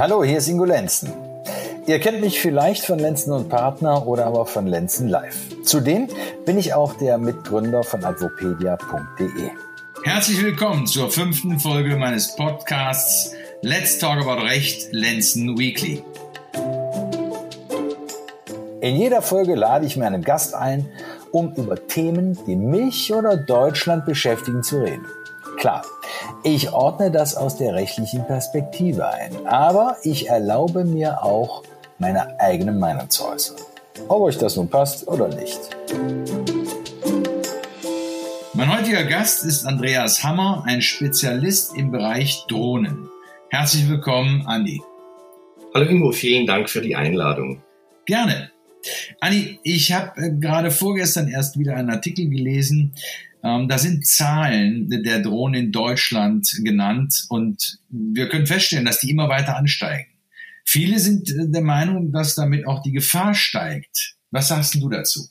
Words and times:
Hallo, 0.00 0.24
hier 0.24 0.38
ist 0.38 0.48
Ingo 0.48 0.64
Lenzen. 0.64 1.12
Ihr 1.86 2.00
kennt 2.00 2.22
mich 2.22 2.40
vielleicht 2.40 2.86
von 2.86 2.98
Lenzen 2.98 3.34
und 3.34 3.50
Partner 3.50 4.06
oder 4.06 4.24
aber 4.24 4.46
von 4.46 4.66
Lenzen 4.66 5.08
Live. 5.08 5.36
Zudem 5.62 6.08
bin 6.46 6.56
ich 6.56 6.72
auch 6.72 6.94
der 6.94 7.18
Mitgründer 7.18 7.82
von 7.82 8.02
advopedia.de. 8.02 9.50
Herzlich 10.02 10.42
willkommen 10.42 10.86
zur 10.86 11.10
fünften 11.10 11.60
Folge 11.60 11.96
meines 11.96 12.34
Podcasts 12.34 13.34
Let's 13.60 13.98
Talk 13.98 14.22
About 14.22 14.42
Recht 14.42 14.90
Lenzen 14.92 15.58
Weekly. 15.58 16.02
In 18.80 18.96
jeder 18.96 19.20
Folge 19.20 19.54
lade 19.54 19.84
ich 19.84 19.98
mir 19.98 20.06
einen 20.06 20.24
Gast 20.24 20.54
ein, 20.54 20.88
um 21.30 21.52
über 21.56 21.76
Themen, 21.88 22.38
die 22.46 22.56
mich 22.56 23.12
oder 23.12 23.36
Deutschland 23.36 24.06
beschäftigen, 24.06 24.62
zu 24.62 24.78
reden. 24.78 25.04
Klar, 25.58 25.84
ich 26.42 26.72
ordne 26.72 27.10
das 27.10 27.34
aus 27.34 27.56
der 27.56 27.74
rechtlichen 27.74 28.26
Perspektive 28.26 29.08
ein, 29.08 29.46
aber 29.46 29.96
ich 30.02 30.28
erlaube 30.28 30.84
mir 30.84 31.22
auch, 31.22 31.62
meine 31.98 32.40
eigene 32.40 32.72
Meinung 32.72 33.10
zu 33.10 33.26
äußern. 33.26 33.58
Ob 34.08 34.22
euch 34.22 34.38
das 34.38 34.56
nun 34.56 34.68
passt 34.68 35.06
oder 35.06 35.28
nicht. 35.28 35.58
Mein 38.54 38.74
heutiger 38.74 39.04
Gast 39.04 39.44
ist 39.44 39.66
Andreas 39.66 40.24
Hammer, 40.24 40.64
ein 40.66 40.80
Spezialist 40.80 41.76
im 41.76 41.90
Bereich 41.90 42.44
Drohnen. 42.48 43.08
Herzlich 43.50 43.88
willkommen, 43.88 44.46
Andi. 44.46 44.80
Hallo 45.74 45.86
Ingo, 45.86 46.12
vielen 46.12 46.46
Dank 46.46 46.70
für 46.70 46.80
die 46.80 46.96
Einladung. 46.96 47.62
Gerne. 48.06 48.50
Anni, 49.20 49.58
ich 49.62 49.92
habe 49.92 50.18
äh, 50.20 50.30
gerade 50.30 50.70
vorgestern 50.70 51.28
erst 51.28 51.58
wieder 51.58 51.76
einen 51.76 51.90
Artikel 51.90 52.28
gelesen, 52.28 52.94
ähm, 53.42 53.68
da 53.68 53.78
sind 53.78 54.06
Zahlen 54.06 54.88
der 54.88 55.20
Drohnen 55.20 55.64
in 55.64 55.72
Deutschland 55.72 56.48
genannt 56.62 57.26
und 57.28 57.78
wir 57.88 58.28
können 58.28 58.46
feststellen, 58.46 58.84
dass 58.84 59.00
die 59.00 59.10
immer 59.10 59.28
weiter 59.28 59.56
ansteigen. 59.56 60.10
Viele 60.64 60.98
sind 60.98 61.30
äh, 61.30 61.48
der 61.48 61.62
Meinung, 61.62 62.12
dass 62.12 62.34
damit 62.34 62.66
auch 62.66 62.82
die 62.82 62.92
Gefahr 62.92 63.34
steigt. 63.34 64.16
Was 64.30 64.48
sagst 64.48 64.74
du 64.74 64.88
dazu? 64.88 65.28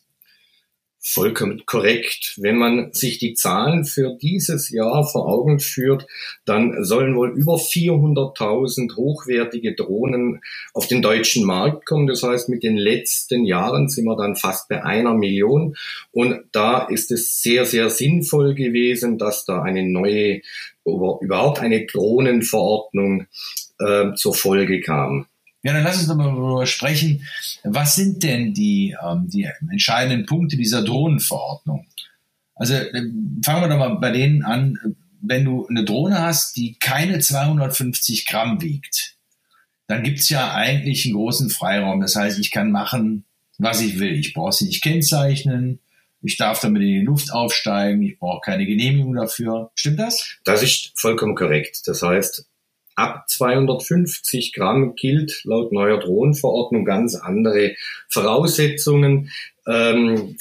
Vollkommen 1.02 1.64
korrekt. 1.66 2.33
Wenn 2.42 2.58
man 2.58 2.92
sich 2.92 3.19
die 3.19 3.33
Zahlen 3.33 3.86
für 3.86 4.17
dieses 4.22 4.69
Jahr 4.69 5.08
vor 5.08 5.30
Augen 5.30 5.61
führt, 5.61 6.05
dann 6.44 6.83
sollen 6.83 7.16
wohl 7.16 7.30
über 7.30 7.55
400.000 7.55 8.97
hochwertige 8.97 9.75
Drohnen 9.75 10.42
auf 10.73 10.88
den 10.88 11.02
deutschen 11.02 11.45
Markt 11.45 11.86
kommen. 11.86 12.08
Das 12.08 12.22
heißt, 12.22 12.50
mit 12.50 12.64
den 12.64 12.75
letzten 12.75 13.45
Jahren 13.45 13.88
sind 13.88 14.03
wir 14.03 14.17
dann 14.17 14.36
fast 14.36 14.67
bei 14.67 14.83
einer 14.83 15.14
Million. 15.14 15.77
Und 16.11 16.42
da 16.52 16.86
ist 16.88 17.11
es 17.11 17.42
sehr, 17.42 17.66
sehr 17.66 17.89
sinnvoll 17.89 18.53
gewesen, 18.53 19.17
dass 19.17 19.45
da 19.45 19.61
eine 19.61 19.88
neue, 19.88 20.42
überhaupt 20.83 21.59
eine 21.59 21.86
Drohnenverordnung 21.86 23.27
äh, 23.80 24.14
zur 24.16 24.33
Folge 24.33 24.81
kam. 24.81 25.27
Ja, 25.64 25.74
dann 25.74 25.84
lass 25.84 25.98
uns 25.98 26.08
doch 26.08 26.16
mal 26.16 26.26
darüber 26.26 26.66
sprechen. 26.66 27.28
Was 27.64 27.96
sind 27.96 28.24
denn 28.24 28.54
die, 28.54 28.96
ähm, 29.04 29.30
die 29.30 29.50
entscheidenden 29.70 30.26
Punkte 30.26 30.56
dieser 30.56 30.84
Drohnenverordnung? 30.84 31.86
Also 32.56 32.76
äh, 32.76 32.92
fangen 33.44 33.62
wir 33.62 33.68
doch 33.68 33.78
mal 33.78 33.98
bei 34.00 34.12
denen 34.12 34.44
an. 34.44 34.78
Wenn 35.22 35.44
du 35.44 35.68
eine 35.68 35.84
Drohne 35.84 36.22
hast, 36.22 36.56
die 36.56 36.78
keine 36.80 37.20
250 37.20 38.26
Gramm 38.26 38.62
wiegt, 38.62 39.18
dann 39.88 40.04
gibt's 40.04 40.30
ja 40.30 40.54
eigentlich 40.54 41.06
einen 41.06 41.16
großen 41.16 41.50
Freiraum. 41.50 42.00
Das 42.00 42.16
heißt, 42.16 42.40
ich 42.40 42.52
kann 42.52 42.72
machen, 42.72 43.26
was 43.58 43.82
ich 43.82 44.00
will. 44.00 44.14
Ich 44.14 44.34
brauche 44.34 44.54
sie 44.54 44.66
nicht 44.66 44.82
kennzeichnen. 44.82 45.80
Ich 46.22 46.38
darf 46.38 46.62
damit 46.62 46.82
in 46.82 46.88
die 46.88 47.06
Luft 47.06 47.32
aufsteigen. 47.32 48.02
Ich 48.04 48.20
brauche 48.20 48.42
keine 48.42 48.66
Genehmigung 48.66 49.16
dafür. 49.16 49.72
Stimmt 49.76 50.00
das? 50.00 50.38
Das 50.44 50.64
ist 50.64 50.92
vollkommen 50.96 51.36
korrekt. 51.36 51.82
Das 51.86 52.02
heißt, 52.02 52.46
ab 53.00 53.30
250 53.30 54.53
Gramm 54.53 54.95
gilt 54.95 55.42
laut 55.45 55.72
neuer 55.72 56.00
Drohnenverordnung 56.00 56.86
ganz 56.86 57.16
andere 57.16 57.75
Voraussetzungen. 58.10 59.32
Ähm, 59.65 60.36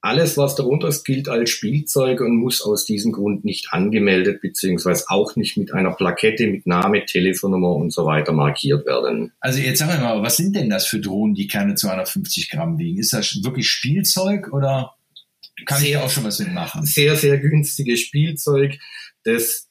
alles, 0.00 0.36
was 0.36 0.54
darunter 0.54 0.88
ist, 0.88 1.04
gilt 1.04 1.28
als 1.28 1.50
Spielzeug 1.50 2.20
und 2.20 2.36
muss 2.36 2.62
aus 2.62 2.84
diesem 2.84 3.12
Grund 3.12 3.44
nicht 3.44 3.72
angemeldet 3.72 4.40
beziehungsweise 4.40 5.04
auch 5.08 5.34
nicht 5.36 5.56
mit 5.56 5.72
einer 5.72 5.92
Plakette 5.92 6.46
mit 6.46 6.66
Name, 6.66 7.04
Telefonnummer 7.04 7.74
und 7.74 7.92
so 7.92 8.04
weiter 8.06 8.32
markiert 8.32 8.86
werden. 8.86 9.32
Also 9.40 9.60
jetzt 9.60 9.78
sagen 9.78 9.92
wir 9.92 10.00
mal, 10.00 10.22
was 10.22 10.36
sind 10.36 10.54
denn 10.54 10.70
das 10.70 10.86
für 10.86 11.00
Drohnen, 11.00 11.34
die 11.34 11.48
keine 11.48 11.74
250 11.74 12.50
Gramm 12.50 12.78
wiegen? 12.78 12.98
Ist 12.98 13.12
das 13.12 13.42
wirklich 13.42 13.68
Spielzeug 13.68 14.52
oder 14.52 14.94
kann 15.64 15.78
sehr, 15.78 15.88
ich 15.88 15.94
da 15.94 16.02
auch 16.02 16.10
schon 16.10 16.24
was 16.24 16.38
mitmachen? 16.38 16.84
Sehr, 16.84 17.16
sehr 17.16 17.38
günstiges 17.38 18.00
Spielzeug, 18.00 18.78
das 19.24 19.65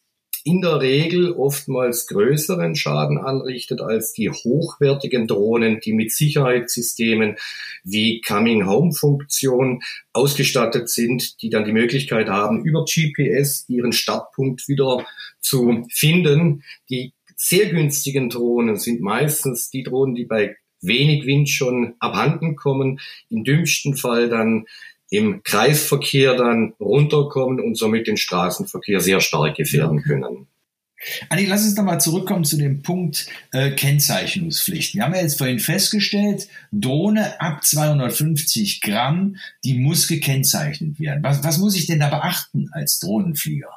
in 0.46 0.62
der 0.62 0.80
Regel 0.80 1.32
oftmals 1.32 2.06
größeren 2.06 2.76
Schaden 2.76 3.18
anrichtet 3.18 3.82
als 3.82 4.14
die 4.14 4.30
hochwertigen 4.30 5.28
Drohnen, 5.28 5.80
die 5.80 5.92
mit 5.92 6.12
Sicherheitssystemen 6.12 7.38
wie 7.84 8.22
Coming-Home-Funktion 8.22 9.82
ausgestattet 10.14 10.88
sind, 10.90 11.42
die 11.42 11.50
dann 11.50 11.66
die 11.66 11.74
Möglichkeit 11.74 12.30
haben, 12.30 12.64
über 12.64 12.86
GPS 12.86 13.66
ihren 13.68 13.92
Startpunkt 13.92 14.68
wieder 14.68 15.04
zu 15.40 15.88
finden. 15.92 16.64
Die 16.92 17.14
sehr 17.36 17.66
günstigen 17.70 18.30
Drohnen 18.30 18.78
sind 18.78 19.02
meistens 19.02 19.72
die 19.72 19.82
Drohnen, 19.82 20.14
die 20.14 20.26
bei 20.26 20.58
wenig 20.80 21.26
Wind 21.26 21.50
schon 21.50 21.96
abhanden 21.98 22.56
kommen, 22.56 23.00
im 23.32 23.44
dümmsten 23.44 23.96
Fall 23.96 24.30
dann 24.30 24.68
im 25.10 25.44
Kreisverkehr 25.44 26.36
dann 26.36 26.74
runterkommen 26.80 27.60
und 27.60 27.78
somit 27.78 28.08
den 28.08 28.18
Straßenverkehr 28.18 29.00
sehr 29.00 29.22
stark 29.22 29.56
gefährden 29.56 30.02
können. 30.02 30.48
Anni, 31.30 31.46
lass 31.46 31.66
uns 31.66 31.76
nochmal 31.76 32.02
zurückkommen 32.02 32.46
zu 32.46 32.58
dem 32.58 32.82
Punkt 32.82 33.28
äh, 33.52 33.72
Kennzeichnungspflicht. 33.72 34.96
Wir 34.96 35.04
haben 35.04 35.14
ja 35.14 35.22
jetzt 35.22 35.38
vorhin 35.38 35.60
festgestellt, 35.60 36.48
Drohne 36.72 37.40
ab 37.40 37.64
250 37.64 38.82
Gramm, 38.82 39.36
die 39.64 39.78
muss 39.78 40.08
gekennzeichnet 40.08 41.00
werden. 41.00 41.22
Was, 41.22 41.44
was 41.44 41.58
muss 41.60 41.76
ich 41.76 41.86
denn 41.86 42.00
da 42.00 42.10
beachten 42.10 42.70
als 42.72 43.00
Drohnenflieger? 43.00 43.70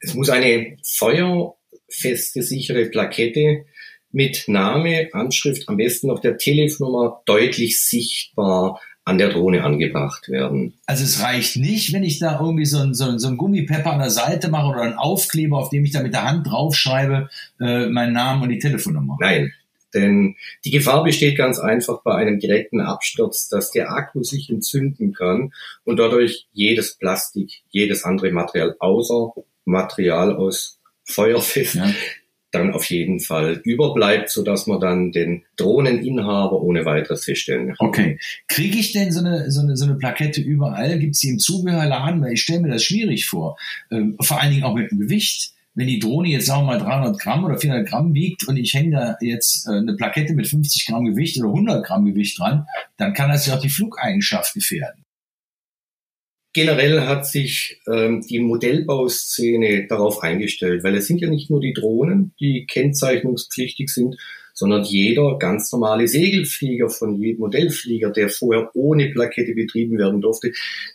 Es 0.00 0.14
muss 0.14 0.28
eine 0.28 0.76
feuerfeste, 0.82 2.42
sichere 2.42 2.86
Plakette 2.86 3.64
mit 4.10 4.44
Name, 4.46 5.08
Anschrift, 5.12 5.68
am 5.68 5.76
besten 5.76 6.08
noch 6.08 6.20
der 6.20 6.36
Telefonnummer 6.36 7.22
deutlich 7.26 7.82
sichtbar 7.82 8.80
an 9.04 9.18
der 9.18 9.28
Drohne 9.28 9.62
angebracht 9.62 10.28
werden. 10.28 10.74
Also 10.86 11.04
es 11.04 11.22
reicht 11.22 11.56
nicht, 11.56 11.92
wenn 11.92 12.02
ich 12.02 12.18
da 12.18 12.40
irgendwie 12.40 12.64
so 12.64 12.78
ein, 12.78 12.94
so 12.94 13.18
so 13.18 13.28
ein 13.28 13.36
Gummipepper 13.36 13.92
an 13.92 13.98
der 13.98 14.10
Seite 14.10 14.48
mache 14.48 14.68
oder 14.68 14.82
einen 14.82 14.94
Aufkleber, 14.94 15.58
auf 15.58 15.68
dem 15.68 15.84
ich 15.84 15.92
da 15.92 16.02
mit 16.02 16.14
der 16.14 16.24
Hand 16.24 16.46
draufschreibe, 16.46 17.28
äh, 17.60 17.86
meinen 17.86 18.14
Namen 18.14 18.42
und 18.42 18.48
die 18.48 18.58
Telefonnummer. 18.58 19.18
Nein, 19.20 19.52
denn 19.92 20.36
die 20.64 20.70
Gefahr 20.70 21.04
besteht 21.04 21.36
ganz 21.36 21.58
einfach 21.58 22.02
bei 22.02 22.14
einem 22.14 22.40
direkten 22.40 22.80
Absturz, 22.80 23.48
dass 23.48 23.70
der 23.70 23.90
Akku 23.90 24.22
sich 24.22 24.50
entzünden 24.50 25.12
kann 25.12 25.52
und 25.84 25.98
dadurch 25.98 26.46
jedes 26.52 26.94
Plastik, 26.94 27.62
jedes 27.70 28.04
andere 28.04 28.32
Material 28.32 28.74
außer 28.78 29.32
Material 29.66 30.34
aus 30.34 30.78
feuerfest 31.04 31.74
ja 31.76 31.90
dann 32.54 32.72
auf 32.72 32.84
jeden 32.86 33.20
Fall 33.20 33.60
überbleibt, 33.64 34.30
so 34.30 34.42
dass 34.42 34.66
man 34.66 34.80
dann 34.80 35.12
den 35.12 35.42
Drohneninhaber 35.56 36.60
ohne 36.62 36.84
weiteres 36.84 37.24
feststellen 37.24 37.74
kann. 37.74 37.88
Okay. 37.88 38.18
Kriege 38.48 38.78
ich 38.78 38.92
denn 38.92 39.12
so 39.12 39.20
eine, 39.20 39.50
so 39.50 39.60
eine, 39.60 39.76
so 39.76 39.84
eine 39.84 39.96
Plakette 39.96 40.40
überall? 40.40 40.98
Gibt 40.98 41.14
es 41.14 41.20
die 41.20 41.30
im 41.30 41.38
Zubehörladen? 41.38 42.22
Weil 42.22 42.34
ich 42.34 42.42
stelle 42.42 42.60
mir 42.60 42.70
das 42.70 42.84
schwierig 42.84 43.26
vor. 43.26 43.56
Ähm, 43.90 44.16
vor 44.20 44.40
allen 44.40 44.52
Dingen 44.52 44.64
auch 44.64 44.74
mit 44.74 44.90
dem 44.90 45.00
Gewicht. 45.00 45.50
Wenn 45.76 45.88
die 45.88 45.98
Drohne 45.98 46.28
jetzt 46.28 46.46
sagen 46.46 46.62
wir 46.62 46.78
mal 46.78 46.78
300 46.78 47.18
Gramm 47.18 47.44
oder 47.44 47.58
400 47.58 47.88
Gramm 47.88 48.14
wiegt 48.14 48.46
und 48.46 48.56
ich 48.56 48.74
hänge 48.74 48.92
da 48.92 49.16
jetzt 49.20 49.66
äh, 49.66 49.72
eine 49.72 49.94
Plakette 49.94 50.34
mit 50.34 50.46
50 50.46 50.86
Gramm 50.86 51.04
Gewicht 51.04 51.36
oder 51.40 51.48
100 51.48 51.84
Gramm 51.84 52.04
Gewicht 52.04 52.38
dran, 52.38 52.66
dann 52.96 53.12
kann 53.12 53.28
das 53.28 53.46
ja 53.46 53.56
auch 53.56 53.60
die 53.60 53.68
Flugeigenschaft 53.68 54.54
gefährden. 54.54 55.04
Generell 56.54 57.00
hat 57.00 57.26
sich 57.26 57.80
ähm, 57.92 58.24
die 58.26 58.38
Modellbauszene 58.38 59.88
darauf 59.88 60.22
eingestellt, 60.22 60.84
weil 60.84 60.94
es 60.94 61.08
sind 61.08 61.20
ja 61.20 61.28
nicht 61.28 61.50
nur 61.50 61.60
die 61.60 61.72
Drohnen, 61.72 62.32
die 62.38 62.64
kennzeichnungspflichtig 62.66 63.90
sind, 63.90 64.16
sondern 64.54 64.84
jeder 64.84 65.36
ganz 65.38 65.72
normale 65.72 66.06
Segelflieger 66.06 66.88
von 66.88 67.20
jedem 67.20 67.40
Modellflieger, 67.40 68.10
der 68.10 68.28
vorher 68.28 68.70
ohne 68.74 69.10
Plakette 69.10 69.52
betrieben 69.52 69.98
werden 69.98 70.20
durfte, 70.20 70.52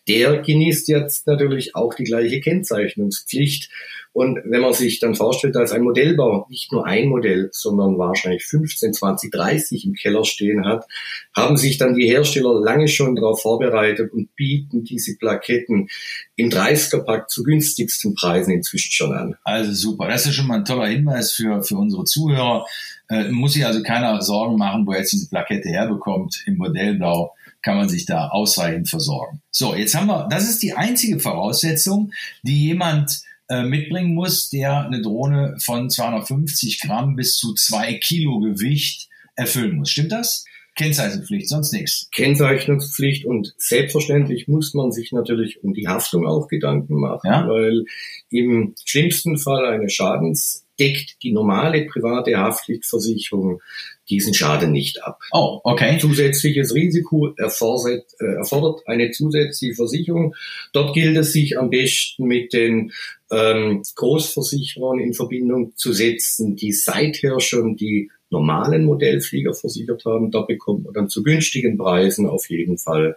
der 0.08 0.38
genießt 0.42 0.88
jetzt 0.88 1.28
natürlich 1.28 1.76
auch 1.76 1.94
die 1.94 2.06
gleiche 2.06 2.40
Kennzeichnungspflicht. 2.40 3.70
Und 4.12 4.40
wenn 4.46 4.62
man 4.62 4.74
sich 4.74 5.00
dann 5.00 5.14
vorstellt, 5.14 5.56
dass 5.56 5.72
ein 5.72 5.84
Modellbau 5.84 6.48
nicht 6.50 6.72
nur 6.72 6.86
ein 6.86 7.08
Modell, 7.08 7.50
sondern 7.52 7.98
wahrscheinlich 7.98 8.44
15, 8.44 8.94
20, 8.94 9.32
30 9.32 9.86
im 9.86 9.94
Keller 9.94 10.26
stehen 10.26 10.66
hat, 10.66 10.86
haben 11.36 11.58
sich 11.58 11.78
dann 11.78 11.94
die 11.94 12.08
Hersteller 12.08 12.60
lange 12.60 12.88
schon 12.88 13.16
darauf 13.16 13.42
vorbereitet 13.42 14.12
und 14.12 14.36
bieten 14.36 14.84
diese 14.84 15.16
Plaketten 15.16 15.90
im 16.36 16.50
30er-Pack 16.50 17.30
zu 17.30 17.44
günstigsten 17.44 18.16
Preisen 18.16 18.52
inzwischen 18.52 18.92
schon 18.92 19.14
an. 19.14 19.36
Also 19.44 19.74
super. 19.74 20.08
Das 20.08 20.26
ist 20.26 20.36
schon 20.36 20.48
mal 20.48 20.58
ein 20.58 20.66
toller 20.66 20.88
Hinweis 20.88 21.34
für, 21.34 21.62
für 21.64 21.76
unsere 21.76 22.04
Zuhörer. 22.04 22.66
Äh, 23.10 23.30
muss 23.30 23.54
sich 23.54 23.66
also 23.66 23.84
keiner 23.84 24.22
Sorgen 24.22 24.58
machen, 24.58 24.88
wo 24.88 24.92
er 24.92 25.00
jetzt 25.00 25.14
diese 25.14 25.30
Plakette 25.30 25.70
herbekommt. 25.70 26.44
Im 26.48 26.58
Modellbau 26.58 27.36
kann 27.62 27.78
man 27.78 27.90
sich 27.90 28.06
da 28.06 28.30
ausreichend 28.30 28.90
versorgen. 28.90 29.42
So, 29.52 29.76
jetzt 29.76 29.96
haben 29.96 30.08
wir, 30.08 30.28
das 30.30 30.50
ist 30.50 30.64
die 30.64 30.74
einzige 30.74 31.20
Voraussetzung, 31.20 32.12
die 32.44 32.68
jemand 32.68 33.22
äh, 33.50 33.64
mitbringen 33.64 34.14
muss, 34.14 34.50
der 34.50 34.86
eine 34.86 35.02
Drohne 35.02 35.56
von 35.64 35.90
250 35.90 36.82
Gramm 36.82 37.16
bis 37.16 37.36
zu 37.36 37.54
zwei 37.54 37.96
Kilo 37.96 38.40
Gewicht 38.40 39.10
erfüllen 39.36 39.78
muss. 39.78 39.90
Stimmt 39.90 40.12
das? 40.12 40.46
Kennzeichnungspflicht, 40.76 41.50
sonst 41.50 41.74
nichts. 41.74 42.10
Kennzeichnungspflicht 42.14 43.26
und 43.26 43.54
selbstverständlich 43.58 44.48
muss 44.48 44.74
man 44.74 44.92
sich 44.92 45.12
natürlich 45.12 45.62
um 45.64 45.74
die 45.74 45.88
Haftung 45.88 46.26
auch 46.26 46.48
Gedanken 46.48 46.96
machen, 46.96 47.30
ja? 47.30 47.48
weil 47.50 47.84
im 48.30 48.76
schlimmsten 48.86 49.38
Fall 49.38 49.66
eines 49.66 49.94
Schadens 49.94 50.66
deckt 50.80 51.22
die 51.24 51.34
normale 51.34 51.86
private 51.86 52.38
Haftpflichtversicherung 52.38 53.62
diesen 54.10 54.34
Schaden 54.34 54.72
nicht 54.72 55.04
ab. 55.04 55.20
Oh, 55.32 55.62
okay. 55.64 55.98
Zusätzliches 56.00 56.74
Risiko 56.74 57.34
erfordert, 57.38 58.06
äh, 58.20 58.36
erfordert 58.36 58.82
eine 58.88 59.12
zusätzliche 59.12 59.76
Versicherung. 59.76 60.36
Dort 60.74 60.94
gilt 60.94 61.18
es 61.18 61.34
sich 61.34 61.58
am 61.58 61.70
besten 61.70 62.26
mit 62.26 62.54
den 62.54 62.92
ähm, 63.32 63.84
Großversicherern 63.96 65.00
in 65.00 65.14
Verbindung 65.14 65.74
zu 65.76 65.94
setzen, 65.94 66.56
die 66.56 66.72
seither 66.72 67.40
schon 67.40 67.76
die 67.76 68.10
normalen 68.30 68.86
Modellflieger 68.86 69.54
versichert 69.54 70.06
haben. 70.06 70.32
Da 70.32 70.42
bekommt 70.42 70.86
man 70.86 70.94
dann 70.94 71.10
zu 71.10 71.24
günstigen 71.24 71.78
Preisen 71.78 72.28
auf 72.28 72.50
jeden 72.50 72.78
Fall 72.78 73.16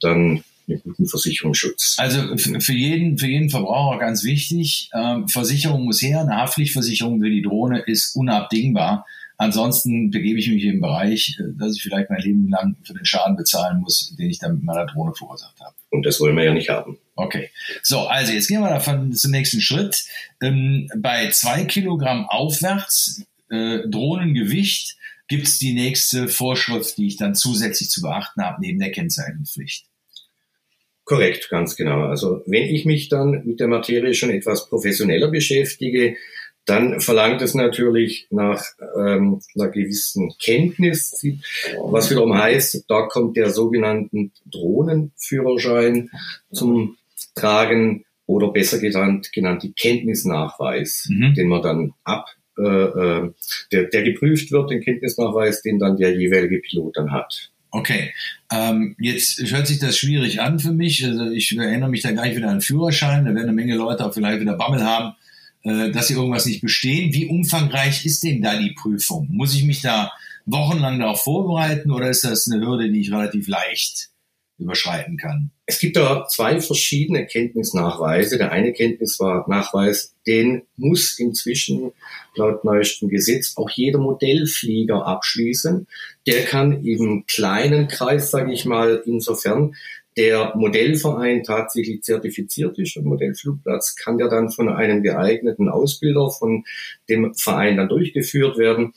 dann 0.00 0.42
einen 0.68 0.82
guten 0.82 1.06
Versicherungsschutz. 1.06 1.96
Also 1.98 2.36
für 2.36 2.72
jeden, 2.72 3.18
für 3.18 3.26
jeden 3.26 3.50
Verbraucher 3.50 3.98
ganz 3.98 4.24
wichtig, 4.24 4.90
äh, 4.92 5.16
Versicherung 5.26 5.84
muss 5.84 6.02
her, 6.02 6.20
eine 6.20 6.36
Haftpflichtversicherung 6.36 7.20
für 7.20 7.30
die 7.30 7.42
Drohne 7.42 7.82
ist 7.86 8.14
unabdingbar. 8.14 9.06
Ansonsten 9.40 10.10
begebe 10.10 10.38
ich 10.38 10.50
mich 10.50 10.64
im 10.64 10.82
Bereich, 10.82 11.38
äh, 11.40 11.44
dass 11.58 11.74
ich 11.74 11.82
vielleicht 11.82 12.10
mein 12.10 12.20
Leben 12.20 12.50
lang 12.50 12.76
für 12.84 12.92
den 12.92 13.06
Schaden 13.06 13.36
bezahlen 13.36 13.80
muss, 13.80 14.14
den 14.18 14.28
ich 14.28 14.38
dann 14.38 14.56
mit 14.56 14.64
meiner 14.64 14.84
Drohne 14.84 15.14
verursacht 15.14 15.58
habe. 15.60 15.74
Und 15.88 16.04
das 16.04 16.20
wollen 16.20 16.36
wir 16.36 16.44
ja 16.44 16.52
nicht 16.52 16.68
haben. 16.68 16.98
Okay. 17.16 17.48
So, 17.82 18.00
also 18.00 18.32
jetzt 18.32 18.48
gehen 18.48 18.60
wir 18.60 18.68
davon 18.68 19.14
zum 19.14 19.30
nächsten 19.30 19.62
Schritt. 19.62 20.04
Ähm, 20.42 20.90
bei 20.94 21.30
zwei 21.30 21.64
Kilogramm 21.64 22.26
aufwärts 22.28 23.24
äh, 23.48 23.78
Drohnengewicht 23.88 24.98
gibt 25.26 25.46
es 25.46 25.58
die 25.58 25.72
nächste 25.72 26.28
Vorschrift, 26.28 26.98
die 26.98 27.06
ich 27.06 27.16
dann 27.16 27.34
zusätzlich 27.34 27.88
zu 27.88 28.02
beachten 28.02 28.42
habe, 28.42 28.60
neben 28.60 28.78
der 28.78 28.92
Kennzeichnungspflicht. 28.92 29.86
Korrekt, 31.04 31.48
ganz 31.48 31.76
genau. 31.76 32.02
Also 32.08 32.42
wenn 32.44 32.64
ich 32.64 32.84
mich 32.84 33.08
dann 33.08 33.46
mit 33.46 33.58
der 33.58 33.68
Materie 33.68 34.12
schon 34.12 34.28
etwas 34.28 34.68
professioneller 34.68 35.28
beschäftige, 35.28 36.16
dann 36.70 37.00
verlangt 37.00 37.42
es 37.42 37.54
natürlich 37.54 38.26
nach 38.30 38.62
ähm, 38.96 39.40
einer 39.54 39.68
gewissen 39.68 40.32
Kenntnis, 40.40 41.22
was 41.82 42.10
wiederum 42.10 42.36
heißt, 42.36 42.84
da 42.88 43.02
kommt 43.02 43.36
der 43.36 43.50
sogenannte 43.50 44.30
Drohnenführerschein 44.50 46.10
zum 46.52 46.96
Tragen 47.34 48.04
oder 48.26 48.52
besser 48.52 48.78
genannt, 48.78 49.32
genannt 49.32 49.64
die 49.64 49.72
Kenntnisnachweis, 49.72 51.08
mhm. 51.10 51.34
den 51.34 51.48
man 51.48 51.62
dann 51.62 51.92
ab 52.04 52.28
äh, 52.56 52.62
äh, 52.62 53.32
der, 53.72 53.84
der 53.84 54.02
geprüft 54.02 54.52
wird, 54.52 54.70
den 54.70 54.82
Kenntnisnachweis, 54.82 55.62
den 55.62 55.78
dann 55.80 55.96
der 55.96 56.16
jeweilige 56.16 56.60
Pilot 56.60 56.96
dann 56.96 57.10
hat. 57.10 57.50
Okay, 57.72 58.12
ähm, 58.52 58.96
jetzt 58.98 59.40
hört 59.50 59.66
sich 59.66 59.78
das 59.78 59.96
schwierig 59.96 60.40
an 60.40 60.58
für 60.58 60.72
mich. 60.72 61.04
Also 61.04 61.30
ich 61.30 61.56
erinnere 61.56 61.88
mich 61.88 62.02
da 62.02 62.10
gleich 62.10 62.36
wieder 62.36 62.48
an 62.48 62.56
den 62.56 62.62
Führerschein. 62.62 63.24
Da 63.24 63.34
werden 63.34 63.48
eine 63.48 63.52
Menge 63.52 63.76
Leute 63.76 64.04
auch 64.04 64.12
vielleicht 64.12 64.40
wieder 64.40 64.56
Bammel 64.56 64.84
haben, 64.84 65.14
dass 65.62 66.08
sie 66.08 66.14
irgendwas 66.14 66.46
nicht 66.46 66.62
bestehen. 66.62 67.12
Wie 67.12 67.26
umfangreich 67.26 68.06
ist 68.06 68.22
denn 68.24 68.42
da 68.42 68.58
die 68.58 68.72
Prüfung? 68.72 69.28
Muss 69.30 69.54
ich 69.54 69.64
mich 69.64 69.82
da 69.82 70.12
wochenlang 70.46 70.98
darauf 70.98 71.22
vorbereiten 71.22 71.90
oder 71.90 72.08
ist 72.08 72.24
das 72.24 72.50
eine 72.50 72.64
Hürde, 72.64 72.90
die 72.90 73.00
ich 73.00 73.12
relativ 73.12 73.46
leicht 73.46 74.10
überschreiten 74.58 75.16
kann? 75.16 75.50
Es 75.66 75.78
gibt 75.78 75.96
da 75.96 76.26
zwei 76.26 76.60
verschiedene 76.60 77.26
Kenntnisnachweise. 77.26 78.38
Der 78.38 78.52
eine 78.52 78.72
Kenntnisnachweis, 78.72 80.14
den 80.26 80.62
muss 80.76 81.18
inzwischen 81.18 81.92
laut 82.34 82.64
neuestem 82.64 83.08
Gesetz 83.08 83.56
auch 83.56 83.70
jeder 83.70 83.98
Modellflieger 83.98 85.06
abschließen. 85.06 85.86
Der 86.26 86.44
kann 86.44 86.84
im 86.84 87.24
kleinen 87.26 87.88
Kreis, 87.88 88.30
sage 88.30 88.52
ich 88.52 88.64
mal, 88.64 89.02
insofern 89.06 89.74
der 90.16 90.52
Modellverein 90.56 91.44
tatsächlich 91.44 92.02
zertifiziert 92.02 92.78
ist 92.78 92.96
und 92.96 93.04
Modellflugplatz, 93.04 93.94
kann 93.96 94.18
der 94.18 94.28
dann 94.28 94.50
von 94.50 94.68
einem 94.68 95.02
geeigneten 95.02 95.68
Ausbilder 95.68 96.30
von 96.30 96.64
dem 97.08 97.34
Verein 97.34 97.76
dann 97.76 97.88
durchgeführt 97.88 98.58
werden. 98.58 98.92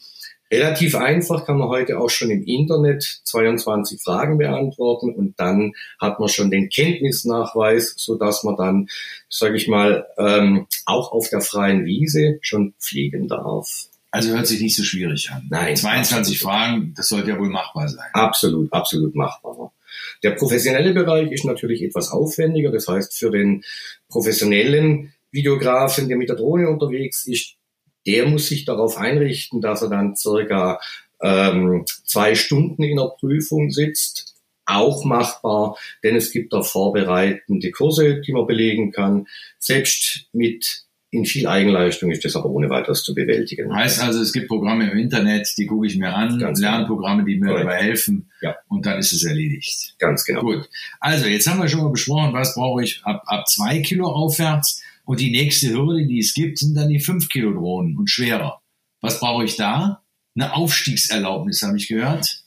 Relativ 0.52 0.96
einfach 0.96 1.46
kann 1.46 1.58
man 1.58 1.70
heute 1.70 2.00
auch 2.00 2.12
schon 2.12 2.30
im 2.30 2.44
Internet 2.44 3.22
22 3.24 4.02
Fragen 4.02 4.38
beantworten 4.38 5.14
und 5.16 5.40
dann 5.40 5.74
hat 6.00 6.20
man 6.20 6.30
schon 6.30 6.52
den 6.52 6.70
Kenntnisnachweis, 6.70 7.96
so 7.98 8.16
dass 8.16 8.44
man 8.44 8.56
dann, 8.56 8.88
sage 9.30 9.56
ich 9.56 9.68
mal, 9.68 10.06
ähm, 10.20 10.68
auch 10.86 11.12
auf 11.12 11.30
der 11.30 11.42
freien 11.42 11.86
Wiese 11.86 12.38
schon 12.42 12.76
fliegen 12.78 13.28
darf. 13.28 13.88
Also 14.12 14.30
hört 14.30 14.46
sich 14.46 14.62
nicht 14.62 14.76
so 14.76 14.84
schwierig 14.84 15.32
an. 15.32 15.48
Nein. 15.50 15.76
22 15.76 16.40
Fragen, 16.40 16.94
das 16.96 17.10
sollte 17.10 17.32
ja 17.32 17.40
wohl 17.40 17.50
machbar 17.50 17.90
sein. 17.90 18.06
Absolut, 18.14 18.72
absolut 18.72 19.16
machbar. 19.16 19.72
Der 20.24 20.32
professionelle 20.32 20.94
Bereich 20.94 21.32
ist 21.32 21.46
natürlich 21.46 21.84
etwas 21.84 22.12
aufwendiger. 22.12 22.72
Das 22.72 22.88
heißt, 22.88 23.18
für 23.18 23.32
den 23.32 23.64
professionellen 24.10 25.14
Videografen, 25.32 26.08
der 26.08 26.18
mit 26.18 26.30
der 26.30 26.36
Drohne 26.36 26.70
unterwegs 26.70 27.26
ist, 27.26 27.56
der 28.06 28.26
muss 28.28 28.48
sich 28.48 28.66
darauf 28.66 28.98
einrichten, 28.98 29.62
dass 29.62 29.82
er 29.82 29.90
dann 29.90 30.16
circa 30.16 30.80
ähm, 31.22 31.86
zwei 32.06 32.36
Stunden 32.36 32.84
in 32.84 32.98
der 32.98 33.14
Prüfung 33.20 33.72
sitzt. 33.72 34.36
Auch 34.66 35.04
machbar, 35.04 35.78
denn 36.04 36.16
es 36.16 36.32
gibt 36.32 36.54
da 36.54 36.62
vorbereitende 36.62 37.72
Kurse, 37.72 38.22
die 38.22 38.32
man 38.32 38.48
belegen 38.48 38.94
kann. 38.94 39.28
Selbst 39.60 40.28
mit 40.32 40.86
in 41.14 41.26
viel 41.26 41.48
Eigenleistung 41.48 42.10
ist 42.10 42.26
das 42.26 42.36
aber 42.36 42.50
ohne 42.50 42.70
weiteres 42.72 43.04
zu 43.04 43.14
bewältigen. 43.14 43.74
Heißt 43.74 44.02
also, 44.02 44.20
es 44.20 44.34
gibt 44.34 44.48
Programme 44.48 44.90
im 44.90 44.98
Internet, 44.98 45.48
die 45.58 45.68
gucke 45.68 45.86
ich 45.86 45.96
mir 45.96 46.14
an, 46.14 46.40
Ganz 46.40 46.60
genau. 46.60 46.72
Lernprogramme, 46.72 47.24
die 47.24 47.40
mir 47.40 47.50
Correct. 47.50 47.66
dabei 47.66 47.78
helfen 47.84 48.32
ja. 48.42 48.56
und 48.68 48.88
dann 48.88 48.98
ist 48.98 49.14
es 49.14 49.24
erledigt. 49.24 49.96
Ganz 50.00 50.26
genau. 50.26 50.42
Gut. 50.42 50.68
Also, 51.00 51.28
jetzt 51.28 51.48
haben 51.48 51.62
wir 51.62 51.70
schon 51.70 51.82
mal 51.82 51.92
besprochen, 51.92 52.34
was 52.34 52.56
brauche 52.56 52.84
ich 52.84 53.02
ab, 53.04 53.22
ab 53.28 53.48
zwei 53.48 53.80
Kilo 53.82 54.08
aufwärts. 54.08 54.82
Und 55.06 55.20
die 55.20 55.32
nächste 55.32 55.70
Hürde, 55.70 56.08
die 56.08 56.20
es 56.20 56.34
gibt, 56.34 56.58
sind 56.58 56.76
dann 56.76 56.90
die 56.90 57.00
5 57.00 57.30
Kilo 57.30 57.52
Drohnen 57.52 57.98
und 57.98 58.10
schwerer. 58.10 58.62
Was 59.02 59.20
brauche 59.20 59.44
ich 59.44 59.56
da? 59.56 60.02
Eine 60.36 60.54
Aufstiegserlaubnis, 60.54 61.62
habe 61.62 61.78
ich 61.78 61.90
gehört. 61.90 62.44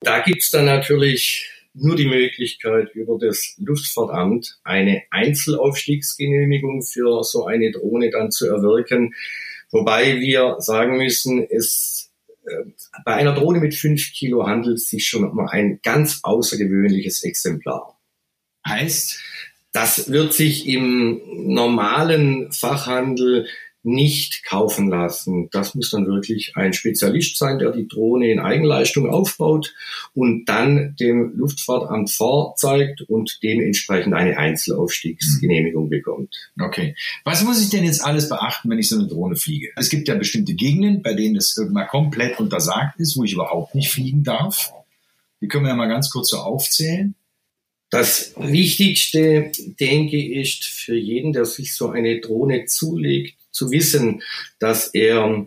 Da 0.00 0.20
gibt's 0.20 0.50
dann 0.50 0.64
natürlich 0.64 1.48
nur 1.74 1.96
die 1.96 2.06
Möglichkeit, 2.06 2.94
über 2.94 3.18
das 3.18 3.54
Luftfahrtamt 3.58 4.58
eine 4.62 5.02
Einzelaufstiegsgenehmigung 5.10 6.82
für 6.82 7.22
so 7.24 7.46
eine 7.46 7.72
Drohne 7.72 8.10
dann 8.10 8.30
zu 8.30 8.46
erwirken. 8.46 9.14
Wobei 9.70 10.20
wir 10.20 10.56
sagen 10.60 10.96
müssen, 10.96 11.44
es 11.50 12.12
äh, 12.46 12.64
bei 13.04 13.14
einer 13.14 13.34
Drohne 13.34 13.58
mit 13.58 13.74
5 13.74 14.12
Kilo 14.12 14.46
handelt 14.46 14.78
es 14.78 14.88
sich 14.88 15.06
schon 15.06 15.28
um 15.28 15.40
ein 15.40 15.80
ganz 15.82 16.20
außergewöhnliches 16.22 17.24
Exemplar. 17.24 17.98
Heißt? 18.66 19.20
Das 19.72 20.08
wird 20.08 20.32
sich 20.32 20.68
im 20.68 21.20
normalen 21.52 22.52
Fachhandel 22.52 23.48
nicht 23.84 24.44
kaufen 24.44 24.88
lassen. 24.88 25.48
Das 25.50 25.74
muss 25.74 25.90
dann 25.90 26.06
wirklich 26.06 26.56
ein 26.56 26.72
Spezialist 26.72 27.36
sein, 27.36 27.58
der 27.58 27.70
die 27.70 27.86
Drohne 27.86 28.30
in 28.30 28.40
Eigenleistung 28.40 29.08
aufbaut 29.08 29.74
und 30.14 30.46
dann 30.46 30.96
dem 30.98 31.36
Luftfahrtamt 31.36 32.10
vorzeigt 32.10 33.02
und 33.02 33.38
dementsprechend 33.42 34.14
eine 34.14 34.38
Einzelaufstiegsgenehmigung 34.38 35.90
bekommt. 35.90 36.34
Okay. 36.58 36.96
Was 37.24 37.44
muss 37.44 37.62
ich 37.62 37.68
denn 37.68 37.84
jetzt 37.84 38.02
alles 38.02 38.28
beachten, 38.28 38.70
wenn 38.70 38.78
ich 38.78 38.88
so 38.88 38.98
eine 38.98 39.06
Drohne 39.06 39.36
fliege? 39.36 39.68
Es 39.76 39.90
gibt 39.90 40.08
ja 40.08 40.14
bestimmte 40.14 40.54
Gegenden, 40.54 41.02
bei 41.02 41.12
denen 41.12 41.36
es 41.36 41.56
irgendwann 41.56 41.86
komplett 41.88 42.40
untersagt 42.40 42.98
ist, 42.98 43.16
wo 43.16 43.24
ich 43.24 43.34
überhaupt 43.34 43.74
nicht 43.74 43.90
fliegen 43.90 44.24
darf. 44.24 44.72
Die 45.42 45.48
können 45.48 45.64
wir 45.64 45.70
ja 45.70 45.76
mal 45.76 45.88
ganz 45.88 46.08
kurz 46.10 46.30
so 46.30 46.38
aufzählen. 46.38 47.14
Das 47.90 48.32
Wichtigste, 48.36 49.52
denke 49.78 50.16
ich, 50.16 50.32
ist 50.32 50.64
für 50.64 50.96
jeden, 50.96 51.32
der 51.32 51.44
sich 51.44 51.76
so 51.76 51.90
eine 51.90 52.20
Drohne 52.20 52.64
zulegt, 52.64 53.36
zu 53.54 53.70
wissen, 53.70 54.22
dass 54.58 54.88
er 54.88 55.46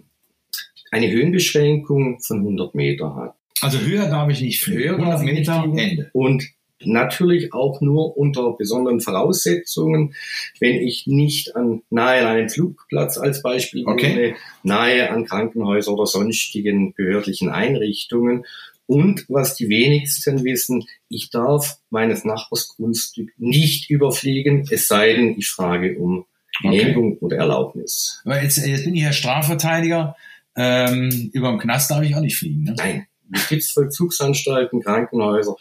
eine 0.91 1.11
Höhenbeschränkung 1.11 2.19
von 2.21 2.37
100 2.39 2.73
Meter 2.73 3.15
hat. 3.15 3.35
Also 3.61 3.79
höher 3.79 4.07
darf 4.09 4.29
ich 4.29 4.41
nicht 4.41 4.61
fliegen. 4.61 4.79
Höher 4.79 4.97
100 4.97 5.23
Meter, 5.23 5.63
Ende. 5.75 6.09
Und 6.13 6.47
natürlich 6.79 7.53
auch 7.53 7.81
nur 7.81 8.17
unter 8.17 8.53
besonderen 8.53 9.01
Voraussetzungen, 9.01 10.13
wenn 10.59 10.75
ich 10.75 11.07
nicht 11.07 11.55
an, 11.55 11.81
nahe 11.89 12.21
an 12.21 12.27
einem 12.27 12.49
Flugplatz 12.49 13.17
als 13.17 13.41
Beispiel 13.41 13.85
okay. 13.85 14.11
wohne, 14.11 14.35
nahe 14.63 15.09
an 15.09 15.25
Krankenhäusern 15.25 15.95
oder 15.95 16.05
sonstigen 16.05 16.93
behördlichen 16.93 17.49
Einrichtungen 17.49 18.45
und 18.85 19.25
was 19.27 19.55
die 19.55 19.69
wenigsten 19.69 20.43
wissen, 20.45 20.87
ich 21.09 21.29
darf 21.29 21.77
meines 21.89 22.23
Nachbars 22.23 22.69
Grundstück 22.69 23.33
nicht 23.37 23.89
überfliegen, 23.89 24.67
es 24.71 24.87
sei 24.87 25.13
denn, 25.13 25.35
ich 25.37 25.49
frage 25.49 25.97
um 25.97 26.25
Genehmigung 26.61 27.13
okay. 27.13 27.25
oder 27.25 27.37
Erlaubnis. 27.37 28.21
Aber 28.25 28.41
jetzt, 28.41 28.57
jetzt 28.57 28.85
bin 28.85 28.95
ich 28.95 29.03
ja 29.03 29.11
Strafverteidiger. 29.11 30.15
Ähm, 30.55 31.29
über 31.33 31.49
dem 31.49 31.59
Knast 31.59 31.91
darf 31.91 32.03
ich 32.03 32.15
auch 32.15 32.21
nicht 32.21 32.37
fliegen. 32.37 32.63
Ne? 32.63 32.75
Nein. 32.77 33.07
Justizvollzugsanstalten, 33.33 34.81
Krankenhäuser, 34.81 35.55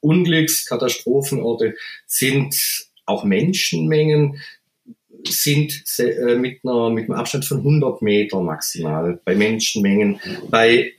Unglücks-, 0.00 0.66
Katastrophenorte 0.66 1.74
sind 2.06 2.54
auch 3.06 3.24
Menschenmengen. 3.24 4.40
sind 5.26 5.84
äh, 5.98 6.34
mit, 6.34 6.64
einer, 6.64 6.90
mit 6.90 7.04
einem 7.04 7.18
Abstand 7.18 7.44
von 7.44 7.58
100 7.58 8.02
Meter 8.02 8.40
maximal 8.42 9.20
bei 9.24 9.34
Menschenmengen. 9.34 10.20
Bei 10.50 10.92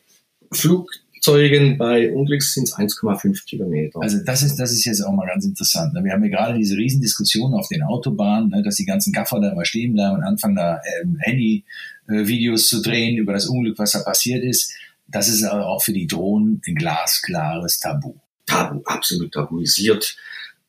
Flugzeugen, 1.24 1.78
bei 1.78 2.12
Unglücks 2.12 2.54
sind 2.54 2.66
es 2.66 2.76
1,5 2.76 3.46
Kilometer. 3.46 4.02
Also 4.02 4.18
das 4.26 4.44
ist, 4.44 4.58
das 4.58 4.74
ist 4.74 4.84
jetzt 4.84 5.02
auch 5.02 5.14
mal 5.14 5.26
ganz 5.26 5.46
interessant. 5.46 5.94
Ne? 5.94 6.04
Wir 6.04 6.12
haben 6.12 6.24
ja 6.24 6.30
gerade 6.30 6.58
diese 6.58 6.76
Riesendiskussion 6.76 7.54
auf 7.54 7.70
den 7.70 7.82
Autobahnen, 7.82 8.50
ne, 8.50 8.62
dass 8.62 8.76
die 8.76 8.86
ganzen 8.86 9.14
Gaffer 9.14 9.40
da 9.40 9.52
immer 9.52 9.64
stehen 9.64 9.94
bleiben 9.94 10.18
und 10.18 10.24
anfangen 10.24 10.56
da 10.56 10.82
ähm, 11.02 11.18
Handy-Videos 11.22 12.68
zu 12.68 12.82
drehen 12.82 13.18
über 13.18 13.32
das 13.32 13.48
Unglück, 13.48 13.80
was 13.80 13.94
da 13.94 14.00
passiert 14.00 14.44
ist. 14.44 14.74
Das 15.08 15.30
ist 15.30 15.44
aber 15.44 15.68
auch 15.68 15.82
für 15.82 15.94
die 15.94 16.08
Drohnen 16.08 16.62
ein 16.68 16.76
glasklares 16.76 17.80
Tabu. 17.80 18.16
Tabu, 18.46 18.82
absolut 18.84 19.34
tabuisiert. 19.34 20.18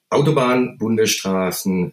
Autobahn, 0.09 0.79
Bundesstraßen, 0.79 1.93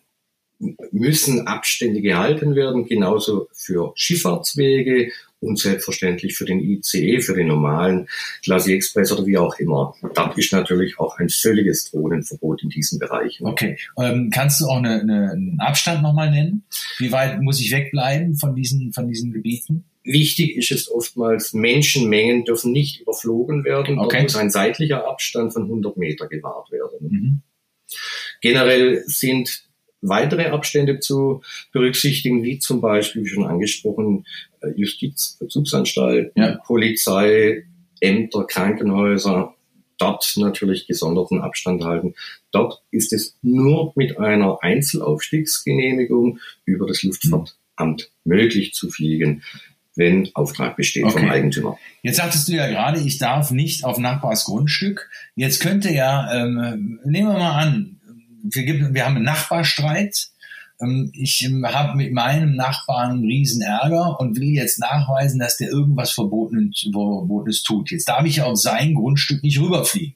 müssen 0.91 1.47
Abstände 1.47 2.01
gehalten 2.01 2.53
werden, 2.53 2.85
genauso 2.85 3.47
für 3.53 3.93
Schifffahrtswege 3.95 5.11
und 5.41 5.59
selbstverständlich 5.59 6.35
für 6.35 6.45
den 6.45 6.59
ICE, 6.59 7.19
für 7.19 7.33
den 7.33 7.47
normalen 7.47 8.07
Klasse 8.43 8.73
Express 8.73 9.11
oder 9.11 9.25
wie 9.25 9.37
auch 9.37 9.57
immer. 9.59 9.95
Da 10.13 10.31
ist 10.35 10.53
natürlich 10.53 10.99
auch 10.99 11.17
ein 11.17 11.29
völliges 11.29 11.89
Drohnenverbot 11.91 12.63
in 12.63 12.69
diesen 12.69 12.99
Bereichen. 12.99 13.47
Okay. 13.47 13.77
Ähm, 13.97 14.29
kannst 14.31 14.61
du 14.61 14.65
auch 14.67 14.77
eine, 14.77 15.01
eine, 15.01 15.31
einen 15.31 15.59
Abstand 15.59 16.03
nochmal 16.03 16.31
nennen? 16.31 16.63
Wie 16.99 17.11
weit 17.11 17.41
muss 17.41 17.59
ich 17.59 17.71
wegbleiben 17.71 18.37
von 18.37 18.55
diesen, 18.55 18.93
von 18.93 19.07
diesen 19.07 19.33
Gebieten? 19.33 19.83
Wichtig 20.03 20.55
ist 20.57 20.71
es 20.71 20.89
oftmals, 20.89 21.53
Menschenmengen 21.53 22.45
dürfen 22.45 22.71
nicht 22.71 23.01
überflogen 23.01 23.63
werden. 23.63 23.99
Okay. 23.99 24.17
Dort 24.17 24.23
muss 24.23 24.35
ein 24.35 24.49
seitlicher 24.49 25.07
Abstand 25.07 25.53
von 25.53 25.63
100 25.63 25.97
Meter 25.97 26.27
gewahrt 26.27 26.71
werden. 26.71 27.07
Mhm. 27.09 27.41
Generell 28.41 29.03
sind 29.05 29.63
weitere 30.01 30.47
Abstände 30.47 30.99
zu 30.99 31.41
berücksichtigen, 31.71 32.43
wie 32.43 32.59
zum 32.59 32.81
Beispiel, 32.81 33.23
wie 33.23 33.29
schon 33.29 33.45
angesprochen, 33.45 34.25
äh, 34.61 34.69
Justizvollzugsanstalt, 34.75 36.31
ja. 36.35 36.57
Polizei, 36.65 37.65
Ämter, 37.99 38.45
Krankenhäuser, 38.45 39.55
dort 39.97 40.33
natürlich 40.37 40.87
gesonderten 40.87 41.41
Abstand 41.41 41.83
halten. 41.83 42.15
Dort 42.51 42.81
ist 42.89 43.13
es 43.13 43.37
nur 43.41 43.93
mit 43.95 44.17
einer 44.17 44.57
Einzelaufstiegsgenehmigung 44.61 46.39
über 46.65 46.87
das 46.87 47.03
Luftfahrtamt 47.03 48.11
möglich 48.23 48.73
zu 48.73 48.89
fliegen 48.89 49.43
wenn 49.95 50.29
Auftrag 50.35 50.77
besteht 50.77 51.03
okay. 51.03 51.19
vom 51.19 51.29
Eigentümer. 51.29 51.77
Jetzt 52.01 52.17
sagtest 52.17 52.47
du 52.47 52.53
ja 52.53 52.67
gerade, 52.67 52.99
ich 52.99 53.17
darf 53.17 53.51
nicht 53.51 53.83
auf 53.83 53.97
Nachbars 53.97 54.45
Grundstück. 54.45 55.09
Jetzt 55.35 55.59
könnte 55.59 55.91
ja, 55.91 56.31
ähm, 56.33 56.99
nehmen 57.05 57.29
wir 57.29 57.37
mal 57.37 57.59
an, 57.59 57.99
wir, 58.43 58.93
wir 58.93 59.05
haben 59.05 59.15
einen 59.15 59.25
Nachbarstreit. 59.25 60.29
Ähm, 60.81 61.11
ich 61.13 61.43
ähm, 61.43 61.65
habe 61.65 61.95
mit 61.95 62.13
meinem 62.13 62.55
Nachbarn 62.55 63.11
einen 63.11 63.25
riesen 63.25 63.61
Ärger 63.61 64.19
und 64.19 64.39
will 64.39 64.49
jetzt 64.49 64.79
nachweisen, 64.79 65.39
dass 65.39 65.57
der 65.57 65.69
irgendwas 65.69 66.11
Verbotenes, 66.11 67.61
tut. 67.63 67.91
Jetzt 67.91 68.07
darf 68.07 68.25
ich 68.25 68.41
auf 68.41 68.57
sein 68.57 68.93
Grundstück 68.93 69.43
nicht 69.43 69.59
rüberfliegen. 69.59 70.15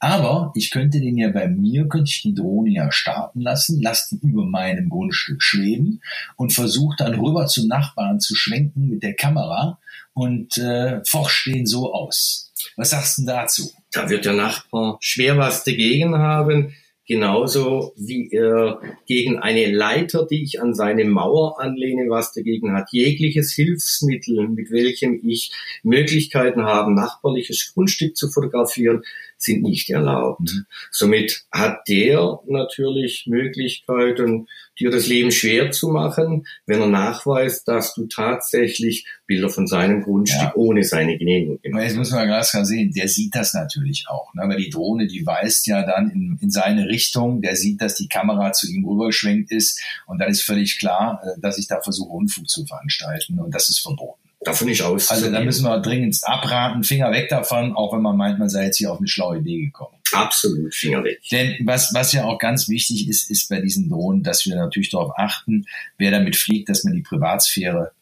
Aber 0.00 0.50
ich 0.56 0.72
könnte 0.72 1.00
den 1.00 1.16
ja 1.16 1.30
bei 1.30 1.46
mir, 1.46 1.86
könnte 1.86 2.10
ich 2.10 2.22
die 2.22 2.34
Drohne 2.34 2.70
ja 2.70 2.90
starten 2.90 3.40
lassen, 3.40 3.80
lasse 3.80 4.16
die 4.16 4.26
über 4.26 4.44
meinem 4.44 4.88
Grundstück 4.88 5.40
schweben 5.40 6.02
und 6.34 6.52
versuche 6.52 6.96
dann 6.98 7.14
rüber 7.14 7.46
zum 7.46 7.68
Nachbarn 7.68 8.18
zu 8.18 8.34
schwenken 8.34 8.88
mit 8.88 9.04
der 9.04 9.14
Kamera 9.14 9.78
und 10.12 10.58
äh, 10.58 11.04
forscht 11.04 11.46
den 11.46 11.66
so 11.66 11.94
aus. 11.94 12.52
Was 12.76 12.90
sagst 12.90 13.18
du 13.18 13.26
dazu? 13.26 13.70
Da 13.92 14.10
wird 14.10 14.24
der 14.24 14.32
Nachbar 14.32 14.98
schwer 15.00 15.38
was 15.38 15.62
dagegen 15.62 16.18
haben 16.18 16.74
genauso 17.06 17.92
wie 17.96 18.30
er 18.30 18.80
gegen 19.06 19.38
eine 19.38 19.70
Leiter, 19.70 20.26
die 20.26 20.42
ich 20.42 20.60
an 20.60 20.74
seine 20.74 21.04
Mauer 21.04 21.60
anlehne, 21.60 22.08
was 22.08 22.32
dagegen 22.32 22.72
hat. 22.72 22.88
Jegliches 22.92 23.52
Hilfsmittel, 23.52 24.48
mit 24.48 24.70
welchem 24.70 25.20
ich 25.26 25.52
Möglichkeiten 25.82 26.62
habe, 26.62 26.94
nachbarliches 26.94 27.72
Grundstück 27.74 28.16
zu 28.16 28.28
fotografieren, 28.28 29.02
sind 29.36 29.62
nicht 29.62 29.90
erlaubt. 29.90 30.40
Mhm. 30.40 30.66
Somit 30.90 31.44
hat 31.50 31.88
der 31.88 32.40
natürlich 32.46 33.24
Möglichkeiten, 33.26 34.46
dir 34.78 34.90
das 34.90 35.06
Leben 35.06 35.30
schwer 35.30 35.70
zu 35.70 35.88
machen, 35.88 36.46
wenn 36.66 36.80
er 36.80 36.88
nachweist, 36.88 37.68
dass 37.68 37.94
du 37.94 38.06
tatsächlich 38.06 39.06
Bilder 39.26 39.48
von 39.48 39.66
seinem 39.66 40.02
Grundstück 40.02 40.40
ja. 40.40 40.52
ohne 40.54 40.84
seine 40.84 41.18
Genehmigung 41.18 41.60
gemacht 41.60 41.82
hast. 41.82 41.90
Jetzt 41.90 41.98
muss 41.98 42.10
man 42.10 42.28
ganz 42.28 42.50
klar 42.50 42.64
sehen, 42.64 42.92
der 42.92 43.08
sieht 43.08 43.34
das 43.34 43.54
natürlich 43.54 44.06
auch. 44.08 44.32
Ne? 44.34 44.42
Aber 44.42 44.56
die 44.56 44.70
Drohne, 44.70 45.06
die 45.06 45.24
weist 45.26 45.66
ja 45.66 45.84
dann 45.84 46.10
in, 46.10 46.38
in 46.40 46.50
seine 46.50 46.88
Richtung, 46.88 47.42
der 47.42 47.56
sieht, 47.56 47.80
dass 47.80 47.94
die 47.94 48.08
Kamera 48.08 48.52
zu 48.52 48.70
ihm 48.70 48.84
rübergeschwenkt 48.84 49.50
ist 49.50 49.80
und 50.06 50.18
dann 50.18 50.30
ist 50.30 50.42
völlig 50.42 50.78
klar, 50.78 51.20
äh, 51.24 51.40
dass 51.40 51.58
ich 51.58 51.66
da 51.66 51.80
versuche, 51.80 52.10
Unfug 52.10 52.48
zu 52.48 52.66
veranstalten 52.66 53.38
und 53.38 53.54
das 53.54 53.68
ist 53.68 53.80
verboten. 53.80 54.31
Davon 54.44 54.68
nicht 54.68 54.82
aus. 54.82 55.10
Also 55.10 55.30
da 55.30 55.40
müssen 55.40 55.64
wir 55.64 55.78
dringend 55.78 56.18
abraten, 56.22 56.82
Finger 56.82 57.12
weg 57.12 57.28
davon, 57.28 57.76
auch 57.76 57.94
wenn 57.94 58.02
man 58.02 58.16
meint, 58.16 58.38
man 58.38 58.48
sei 58.48 58.64
jetzt 58.64 58.78
hier 58.78 58.90
auf 58.90 58.98
eine 58.98 59.06
schlaue 59.06 59.38
Idee 59.38 59.66
gekommen. 59.66 59.94
Absolut, 60.12 60.74
Finger 60.74 61.04
weg. 61.04 61.20
Denn 61.30 61.56
was, 61.64 61.94
was 61.94 62.12
ja 62.12 62.24
auch 62.24 62.38
ganz 62.38 62.68
wichtig 62.68 63.08
ist, 63.08 63.30
ist 63.30 63.48
bei 63.48 63.60
diesen 63.60 63.88
Drohnen, 63.88 64.22
dass 64.22 64.44
wir 64.44 64.56
natürlich 64.56 64.90
darauf 64.90 65.12
achten, 65.16 65.66
wer 65.96 66.10
damit 66.10 66.36
fliegt, 66.36 66.68
dass 66.68 66.84
man 66.84 66.92
die 66.92 67.02
Privatsphäre 67.02 67.92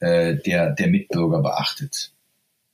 äh, 0.00 0.36
der, 0.36 0.70
der 0.70 0.86
Mitbürger 0.86 1.42
beachtet. 1.42 2.12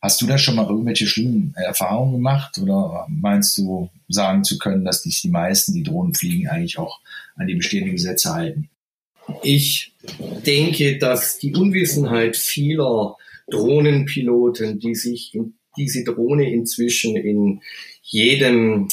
Hast 0.03 0.21
du 0.21 0.27
da 0.27 0.37
schon 0.37 0.57
mal 0.57 0.69
irgendwelche 0.69 1.07
schlimmen 1.07 1.55
Erfahrungen 1.57 2.13
gemacht 2.13 2.59
oder 2.59 3.07
meinst 3.09 3.57
du 3.57 3.89
sagen 4.09 4.45
zu 4.45 4.59
können, 4.59 4.85
dass 4.85 5.03
sich 5.03 5.23
die 5.23 5.31
meisten, 5.31 5.73
die 5.73 5.83
Drohnen 5.83 6.15
fliegen, 6.15 6.47
eigentlich 6.47 6.79
auch 6.79 7.01
an 7.37 7.47
die 7.47 7.55
bestehenden 7.55 7.93
Gesetze 7.93 8.35
halten? 8.35 8.69
Ich 9.43 9.93
denke, 10.47 10.99
dass 10.99 11.39
die 11.39 11.55
Unwissenheit 11.55 12.37
vieler 12.37 13.17
Drohnenpiloten, 13.49 14.79
die 14.79 14.95
sich 14.95 15.35
in 15.35 15.55
diese 15.77 16.05
Drohne 16.05 16.53
inzwischen 16.53 17.17
in 17.17 17.61
jedem 18.03 18.89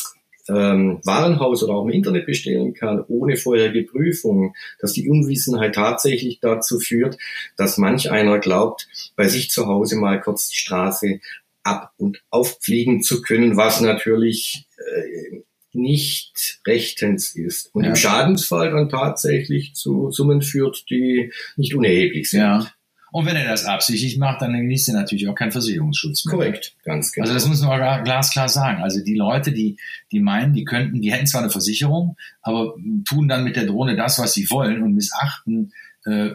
ähm, 0.50 1.00
Warenhaus 1.04 1.64
oder 1.64 1.74
auch 1.74 1.86
im 1.86 1.92
Internet 1.92 2.26
bestellen 2.26 2.74
kann, 2.74 3.04
ohne 3.08 3.38
vorherige 3.38 3.84
Prüfung, 3.84 4.54
dass 4.80 4.94
die 4.94 5.08
Unwissenheit 5.10 5.76
tatsächlich 5.76 6.40
dazu 6.40 6.80
führt, 6.80 7.18
dass 7.58 7.78
manch 7.78 8.10
einer 8.12 8.40
glaubt, 8.40 8.88
bei 9.16 9.28
sich 9.28 9.50
zu 9.50 9.68
Hause 9.68 9.98
mal 9.98 10.20
kurz 10.20 10.50
die 10.50 10.58
Straße 10.58 11.20
ab 11.64 11.94
und 11.98 12.24
auffliegen 12.30 13.04
zu 13.04 13.22
können, 13.22 13.56
was 13.56 13.82
natürlich 13.82 14.66
äh, 14.78 15.42
nicht 15.74 16.60
rechtens 16.66 17.36
ist 17.36 17.74
und 17.74 17.84
ja. 17.84 17.90
im 17.90 17.96
Schadensfall 17.96 18.72
dann 18.72 18.90
tatsächlich 18.90 19.74
zu 19.74 20.12
Summen 20.12 20.42
führt, 20.42 20.86
die 20.90 21.32
nicht 21.56 21.76
unerheblich 21.76 22.30
sind. 22.30 22.42
Ja. 22.42 22.72
Und 23.12 23.26
wenn 23.26 23.36
er 23.36 23.50
das 23.50 23.66
absichtlich 23.66 24.18
macht, 24.18 24.42
dann 24.42 24.54
genießt 24.54 24.90
er 24.90 24.94
natürlich 24.96 25.28
auch 25.28 25.36
keinen 25.36 25.52
Versicherungsschutz 25.52 26.26
mehr. 26.26 26.36
Korrekt, 26.36 26.76
ganz 26.84 27.12
genau. 27.12 27.24
Also 27.24 27.34
das 27.34 27.46
muss 27.46 27.62
man 27.62 28.04
glasklar 28.06 28.48
sagen. 28.48 28.82
Also 28.82 29.04
die 29.04 29.16
Leute, 29.16 29.52
die, 29.52 29.78
die 30.14 30.22
meinen, 30.22 30.54
die 30.54 30.64
könnten, 30.64 31.02
die 31.02 31.12
hätten 31.12 31.28
zwar 31.28 31.42
eine 31.42 31.50
Versicherung, 31.50 32.16
aber 32.42 32.76
tun 33.04 33.28
dann 33.28 33.44
mit 33.44 33.58
der 33.58 33.66
Drohne 33.66 33.98
das, 33.98 34.18
was 34.18 34.34
sie 34.34 34.50
wollen 34.50 34.82
und 34.82 34.94
missachten 34.94 35.74
äh, 36.06 36.32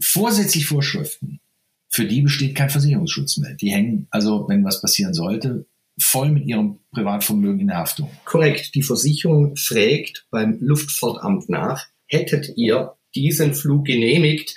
vorsätzlich 0.00 0.66
Vorschriften. 0.66 1.40
Für 1.88 2.04
die 2.04 2.22
besteht 2.22 2.54
kein 2.54 2.70
Versicherungsschutz 2.70 3.38
mehr. 3.38 3.54
Die 3.54 3.72
hängen, 3.72 4.06
also 4.10 4.46
wenn 4.48 4.64
was 4.64 4.80
passieren 4.80 5.14
sollte, 5.14 5.66
voll 5.98 6.30
mit 6.30 6.46
ihrem 6.46 6.78
Privatvermögen 6.92 7.60
in 7.60 7.66
der 7.68 7.78
Haftung. 7.78 8.10
Korrekt. 8.24 8.74
Die 8.74 8.82
Versicherung 8.82 9.56
fragt 9.56 10.26
beim 10.30 10.58
Luftfahrtamt 10.60 11.48
nach, 11.48 11.86
hättet 12.06 12.52
ihr 12.56 12.94
diesen 13.14 13.54
Flug 13.54 13.86
genehmigt? 13.86 14.54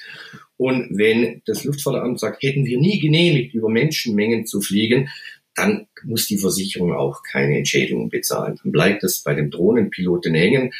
Und 0.57 0.97
wenn 0.97 1.41
das 1.45 1.63
Luftfahrtamt 1.63 2.19
sagt, 2.19 2.43
hätten 2.43 2.65
wir 2.65 2.79
nie 2.79 2.99
genehmigt, 2.99 3.53
über 3.53 3.69
Menschenmengen 3.69 4.45
zu 4.45 4.59
fliegen, 4.59 5.09
dann 5.55 5.87
muss 6.03 6.27
die 6.27 6.37
Versicherung 6.37 6.93
auch 6.93 7.23
keine 7.23 7.57
Entschädigung 7.57 8.09
bezahlen. 8.09 8.59
Dann 8.61 8.71
bleibt 8.71 9.03
es 9.03 9.19
bei 9.19 9.33
dem 9.33 9.51
Drohnenpiloten 9.51 10.33
hängen. 10.33 10.71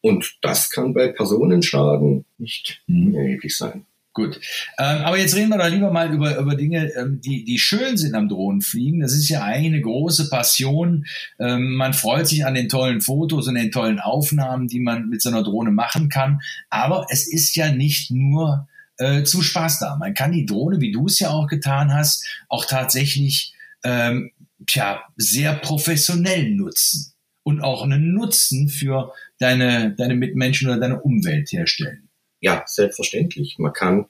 Und 0.00 0.38
das 0.42 0.70
kann 0.70 0.94
bei 0.94 1.08
Personenschaden 1.08 2.24
nicht 2.38 2.82
mhm. 2.86 3.14
erheblich 3.14 3.56
sein. 3.56 3.84
Gut. 4.14 4.40
Ähm, 4.78 5.02
aber 5.04 5.18
jetzt 5.18 5.36
reden 5.36 5.50
wir 5.50 5.58
doch 5.58 5.68
lieber 5.68 5.92
mal 5.92 6.12
über, 6.12 6.38
über 6.38 6.56
Dinge, 6.56 6.90
ähm, 6.96 7.20
die, 7.20 7.44
die 7.44 7.58
schön 7.58 7.96
sind 7.96 8.14
am 8.14 8.28
Drohnenfliegen. 8.28 9.00
Das 9.00 9.12
ist 9.12 9.28
ja 9.28 9.44
eigentlich 9.44 9.74
eine 9.74 9.82
große 9.82 10.28
Passion. 10.28 11.06
Ähm, 11.38 11.74
man 11.74 11.94
freut 11.94 12.26
sich 12.26 12.44
an 12.44 12.54
den 12.54 12.68
tollen 12.68 13.00
Fotos 13.00 13.46
und 13.46 13.54
den 13.54 13.70
tollen 13.70 14.00
Aufnahmen, 14.00 14.66
die 14.66 14.80
man 14.80 15.08
mit 15.08 15.22
so 15.22 15.28
einer 15.28 15.44
Drohne 15.44 15.70
machen 15.70 16.08
kann. 16.08 16.40
Aber 16.68 17.06
es 17.10 17.32
ist 17.32 17.54
ja 17.54 17.70
nicht 17.70 18.10
nur 18.10 18.66
äh, 18.96 19.22
zu 19.22 19.42
Spaß 19.42 19.78
da. 19.78 19.96
Man 19.96 20.14
kann 20.14 20.32
die 20.32 20.46
Drohne, 20.46 20.80
wie 20.80 20.90
du 20.90 21.06
es 21.06 21.20
ja 21.20 21.30
auch 21.30 21.46
getan 21.46 21.94
hast, 21.94 22.26
auch 22.48 22.64
tatsächlich 22.64 23.54
ähm, 23.84 24.32
tja, 24.66 25.02
sehr 25.16 25.54
professionell 25.54 26.50
nutzen 26.50 27.12
und 27.44 27.60
auch 27.60 27.82
einen 27.82 28.12
Nutzen 28.12 28.68
für 28.68 29.12
deine, 29.38 29.94
deine 29.96 30.16
Mitmenschen 30.16 30.68
oder 30.68 30.80
deine 30.80 31.00
Umwelt 31.00 31.52
herstellen. 31.52 32.07
Ja, 32.40 32.62
selbstverständlich. 32.66 33.56
Man 33.58 33.72
kann 33.72 34.06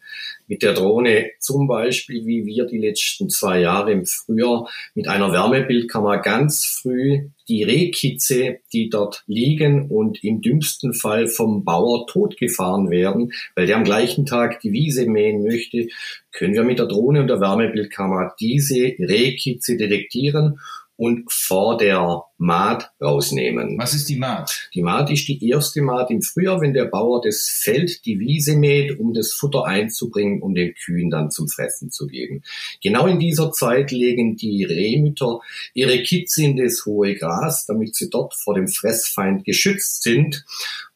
mit 0.47 0.63
der 0.63 0.75
Drohne 0.75 1.31
zum 1.41 1.67
Beispiel, 1.67 2.27
wie 2.27 2.45
wir 2.45 2.67
die 2.67 2.79
letzten 2.79 3.31
zwei 3.31 3.61
Jahre 3.61 3.93
im 3.93 4.05
Frühjahr, 4.05 4.69
mit 4.95 5.09
einer 5.09 5.33
Wärmebildkamera 5.33 6.17
ganz 6.17 6.65
früh 6.67 7.31
die 7.49 7.63
Rehkitze, 7.63 8.59
die 8.75 8.91
dort 8.91 9.25
liegen 9.27 9.91
und 9.91 10.23
im 10.23 10.43
dümmsten 10.43 10.93
Fall 10.93 11.27
vom 11.27 11.65
Bauer 11.65 12.07
totgefahren 12.07 12.91
werden, 12.91 13.33
weil 13.55 13.67
der 13.67 13.77
am 13.77 13.85
gleichen 13.85 14.27
Tag 14.27 14.61
die 14.61 14.73
Wiese 14.73 15.07
mähen 15.07 15.43
möchte, 15.43 15.89
können 16.31 16.53
wir 16.53 16.65
mit 16.65 16.79
der 16.79 16.87
Drohne 16.87 17.23
und 17.23 17.29
der 17.29 17.41
Wärmebildkamera 17.41 18.35
diese 18.39 18.95
Rehkitze 18.99 19.79
detektieren 19.79 20.61
und 20.99 21.33
vor 21.33 21.79
der 21.79 22.25
Maat 22.39 22.91
rausnehmen. 23.01 23.79
Was 23.79 23.95
ist 23.95 24.09
die 24.09 24.17
Maat? 24.17 24.69
Die 24.75 24.83
Maat 24.83 25.11
ist 25.13 25.29
die 25.29 25.49
erste 25.49 25.81
Maat 25.81 26.11
im 26.11 26.23
Frühjahr, 26.23 26.61
wenn 26.61 26.75
der 26.75 26.87
Bauer 26.87 27.23
das 27.25 27.49
Feld, 27.63 28.05
die 28.05 28.19
Wiese 28.19 28.57
mäht, 28.57 28.99
um 28.99 29.15
das 29.15 29.33
Futter 29.33 29.65
einzubringen, 29.65 30.43
um 30.43 30.57
den 30.57 30.75
Kühen 30.75 31.09
dann 31.09 31.31
zum 31.31 31.47
Fressen 31.47 31.93
zu 31.93 32.09
geben. 32.09 32.43
Genau 32.83 33.07
in 33.07 33.21
dieser 33.21 33.53
Zeit 33.53 33.93
legen 33.93 34.35
die 34.35 34.65
Rehmütter 34.65 35.41
ihre 35.73 36.03
Kitze 36.03 36.43
in 36.43 36.57
das 36.57 36.85
hohe 36.85 37.15
Gras, 37.15 37.65
damit 37.67 37.95
sie 37.95 38.11
dort 38.11 38.35
vor 38.35 38.55
dem 38.55 38.67
Fressfeind 38.67 39.45
geschützt 39.45 40.03
sind. 40.03 40.45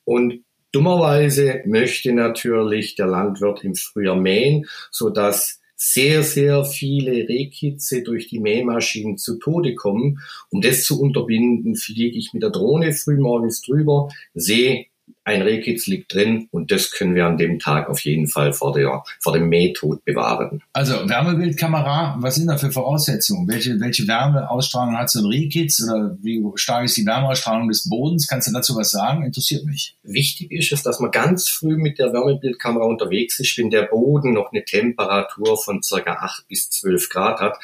Und 0.04 0.42
Dummerweise 0.73 1.62
möchte 1.66 2.12
natürlich 2.12 2.97
der 2.97 3.06
Landwirt 3.06 3.62
im 3.62 3.76
Frühjahr 3.76 4.16
mähen, 4.16 4.66
so 4.90 5.11
dass 5.11 5.61
sehr, 5.84 6.22
sehr 6.22 6.64
viele 6.64 7.28
Rehkitze 7.28 8.02
durch 8.02 8.28
die 8.28 8.38
Mähmaschinen 8.38 9.18
zu 9.18 9.38
Tode 9.38 9.74
kommen. 9.74 10.20
Um 10.48 10.60
das 10.60 10.84
zu 10.84 11.00
unterbinden, 11.00 11.74
fliege 11.74 12.16
ich 12.16 12.32
mit 12.32 12.44
der 12.44 12.50
Drohne 12.50 12.92
frühmorgens 12.92 13.62
drüber, 13.62 14.08
sehe 14.32 14.86
ein 15.24 15.42
Rehkitz 15.42 15.86
liegt 15.86 16.12
drin 16.12 16.48
und 16.50 16.72
das 16.72 16.90
können 16.90 17.14
wir 17.14 17.26
an 17.26 17.36
dem 17.36 17.60
Tag 17.60 17.88
auf 17.88 18.00
jeden 18.00 18.26
Fall 18.26 18.52
vor, 18.52 18.72
der, 18.72 19.04
vor 19.20 19.32
dem 19.32 19.48
Mähtod 19.48 20.04
bewahren. 20.04 20.62
Also 20.72 21.08
Wärmebildkamera, 21.08 22.16
was 22.18 22.34
sind 22.34 22.48
da 22.48 22.56
für 22.56 22.72
Voraussetzungen? 22.72 23.48
Welche, 23.48 23.78
welche 23.78 24.08
Wärmeausstrahlung 24.08 24.96
hat 24.96 25.10
so 25.10 25.20
ein 25.20 25.26
Rehkitz 25.26 25.80
oder 25.82 26.16
wie 26.20 26.42
stark 26.56 26.84
ist 26.86 26.96
die 26.96 27.06
Wärmeausstrahlung 27.06 27.68
des 27.68 27.88
Bodens? 27.88 28.26
Kannst 28.26 28.48
du 28.48 28.52
dazu 28.52 28.74
was 28.74 28.90
sagen? 28.90 29.24
Interessiert 29.24 29.64
mich. 29.64 29.96
Wichtig 30.02 30.50
ist 30.50 30.72
es, 30.72 30.82
dass 30.82 30.98
man 30.98 31.12
ganz 31.12 31.48
früh 31.48 31.76
mit 31.76 32.00
der 32.00 32.12
Wärmebildkamera 32.12 32.84
unterwegs 32.84 33.38
ist, 33.38 33.56
wenn 33.58 33.70
der 33.70 33.82
Boden 33.82 34.32
noch 34.32 34.50
eine 34.50 34.64
Temperatur 34.64 35.56
von 35.56 35.82
circa 35.82 36.14
8 36.14 36.48
bis 36.48 36.68
12 36.70 37.08
Grad 37.10 37.40
hat. 37.40 37.58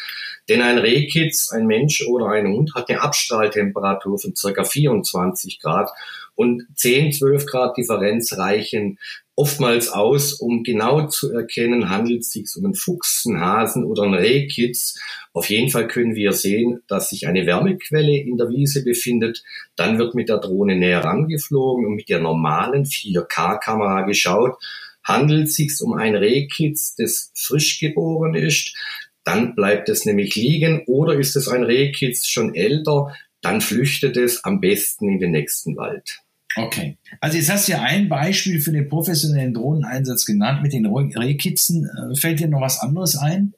Denn 0.48 0.62
ein 0.62 0.78
Rehkitz, 0.78 1.50
ein 1.50 1.66
Mensch 1.66 2.06
oder 2.06 2.28
ein 2.28 2.46
Hund 2.46 2.74
hat 2.74 2.88
eine 2.88 3.02
Abstrahltemperatur 3.02 4.18
von 4.18 4.34
circa 4.36 4.64
24 4.64 5.58
Grad 5.58 5.90
und 6.38 6.68
10, 6.76 7.10
12 7.10 7.46
Grad 7.46 7.76
Differenz 7.76 8.38
reichen 8.38 9.00
oftmals 9.34 9.88
aus, 9.88 10.34
um 10.34 10.62
genau 10.62 11.08
zu 11.08 11.32
erkennen, 11.32 11.90
handelt 11.90 12.20
es 12.20 12.30
sich 12.30 12.48
um 12.56 12.64
einen 12.64 12.74
Fuchs, 12.76 13.24
einen 13.26 13.40
Hasen 13.40 13.84
oder 13.84 14.04
einen 14.04 14.14
Rehkitz. 14.14 15.00
Auf 15.32 15.50
jeden 15.50 15.68
Fall 15.68 15.88
können 15.88 16.14
wir 16.14 16.32
sehen, 16.32 16.80
dass 16.86 17.10
sich 17.10 17.26
eine 17.26 17.44
Wärmequelle 17.44 18.16
in 18.16 18.36
der 18.36 18.50
Wiese 18.50 18.84
befindet. 18.84 19.42
Dann 19.74 19.98
wird 19.98 20.14
mit 20.14 20.28
der 20.28 20.38
Drohne 20.38 20.76
näher 20.76 21.02
rangeflogen 21.02 21.86
und 21.86 21.96
mit 21.96 22.08
der 22.08 22.20
normalen 22.20 22.84
4K-Kamera 22.84 24.02
geschaut, 24.02 24.62
handelt 25.02 25.48
es 25.48 25.56
sich 25.56 25.72
um 25.80 25.94
ein 25.94 26.14
Rehkitz, 26.14 26.94
das 26.94 27.32
frisch 27.34 27.80
geboren 27.80 28.36
ist. 28.36 28.76
Dann 29.24 29.56
bleibt 29.56 29.88
es 29.88 30.04
nämlich 30.04 30.36
liegen 30.36 30.84
oder 30.86 31.18
ist 31.18 31.34
es 31.34 31.48
ein 31.48 31.64
Rehkitz 31.64 32.28
schon 32.28 32.54
älter, 32.54 33.12
dann 33.40 33.60
flüchtet 33.60 34.16
es 34.16 34.44
am 34.44 34.60
besten 34.60 35.08
in 35.08 35.18
den 35.18 35.32
nächsten 35.32 35.76
Wald. 35.76 36.20
Okay. 36.56 36.96
Also 37.20 37.36
jetzt 37.36 37.50
hast 37.50 37.68
du 37.68 37.72
ja 37.72 37.82
ein 37.82 38.08
Beispiel 38.08 38.60
für 38.60 38.72
den 38.72 38.88
professionellen 38.88 39.54
Drohneneinsatz 39.54 40.24
genannt 40.24 40.62
mit 40.62 40.72
den 40.72 40.86
Rehkitzen. 40.86 41.86
Äh, 41.86 42.16
fällt 42.16 42.40
dir 42.40 42.48
noch 42.48 42.60
was 42.60 42.80
anderes 42.80 43.16
ein? 43.16 43.54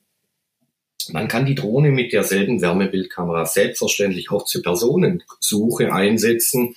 Man 1.12 1.28
kann 1.28 1.46
die 1.46 1.54
Drohne 1.54 1.90
mit 1.90 2.12
derselben 2.12 2.60
Wärmebildkamera 2.60 3.46
selbstverständlich 3.46 4.30
auch 4.30 4.44
zur 4.44 4.62
Personensuche 4.62 5.92
einsetzen. 5.92 6.74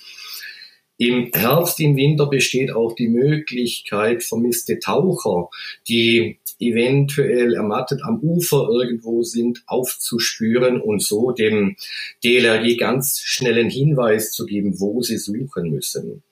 Im 0.96 1.30
Herbst, 1.34 1.80
im 1.80 1.96
Winter 1.96 2.26
besteht 2.26 2.70
auch 2.70 2.94
die 2.94 3.08
Möglichkeit, 3.08 4.22
vermisste 4.22 4.78
Taucher, 4.78 5.50
die 5.88 6.38
eventuell 6.70 7.54
ermattet 7.54 8.02
am 8.02 8.18
Ufer 8.20 8.68
irgendwo 8.70 9.22
sind, 9.22 9.62
aufzuspüren 9.66 10.80
und 10.80 11.02
so 11.02 11.30
dem 11.30 11.76
DLRG 12.24 12.76
ganz 12.78 13.20
schnellen 13.20 13.70
Hinweis 13.70 14.30
zu 14.32 14.46
geben, 14.46 14.80
wo 14.80 15.02
sie 15.02 15.18
suchen 15.18 15.70
müssen. 15.70 16.22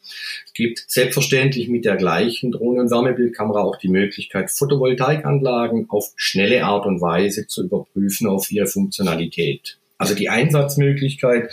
Es 0.46 0.52
gibt 0.52 0.84
selbstverständlich 0.86 1.68
mit 1.68 1.84
der 1.84 1.96
gleichen 1.96 2.52
Drohnen- 2.52 2.80
und 2.80 2.90
Wärmebildkamera 2.90 3.62
auch 3.62 3.76
die 3.76 3.88
Möglichkeit, 3.88 4.50
Photovoltaikanlagen 4.50 5.88
auf 5.88 6.12
schnelle 6.16 6.64
Art 6.64 6.86
und 6.86 7.00
Weise 7.00 7.46
zu 7.46 7.64
überprüfen 7.64 8.26
auf 8.26 8.50
ihre 8.50 8.66
Funktionalität. 8.66 9.78
Also 9.98 10.14
die 10.14 10.28
Einsatzmöglichkeit 10.28 11.52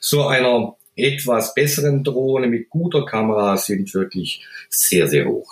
so 0.00 0.26
einer 0.26 0.77
etwas 0.98 1.54
besseren 1.54 2.04
Drohne 2.04 2.46
mit 2.46 2.68
guter 2.70 3.04
Kamera 3.04 3.56
sind 3.56 3.92
wirklich 3.94 4.44
sehr, 4.68 5.08
sehr 5.08 5.26
hoch. 5.26 5.50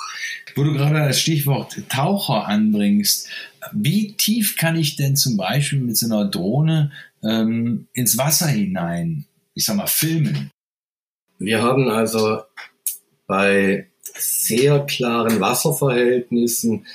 Wo 0.54 0.64
du 0.64 0.72
gerade 0.72 0.94
das 0.94 1.20
Stichwort 1.20 1.76
Taucher 1.88 2.46
anbringst, 2.46 3.28
wie 3.72 4.14
tief 4.14 4.56
kann 4.56 4.76
ich 4.76 4.96
denn 4.96 5.16
zum 5.16 5.36
Beispiel 5.36 5.80
mit 5.80 5.96
so 5.96 6.06
einer 6.06 6.28
Drohne 6.28 6.92
ähm, 7.22 7.88
ins 7.92 8.16
Wasser 8.18 8.46
hinein, 8.46 9.26
ich 9.54 9.64
sag 9.64 9.76
mal, 9.76 9.86
filmen? 9.86 10.50
Wir 11.38 11.62
haben 11.62 11.88
also 11.88 12.42
bei 13.26 13.88
sehr 14.18 14.80
klaren 14.86 15.40
Wasserverhältnissen 15.40 16.86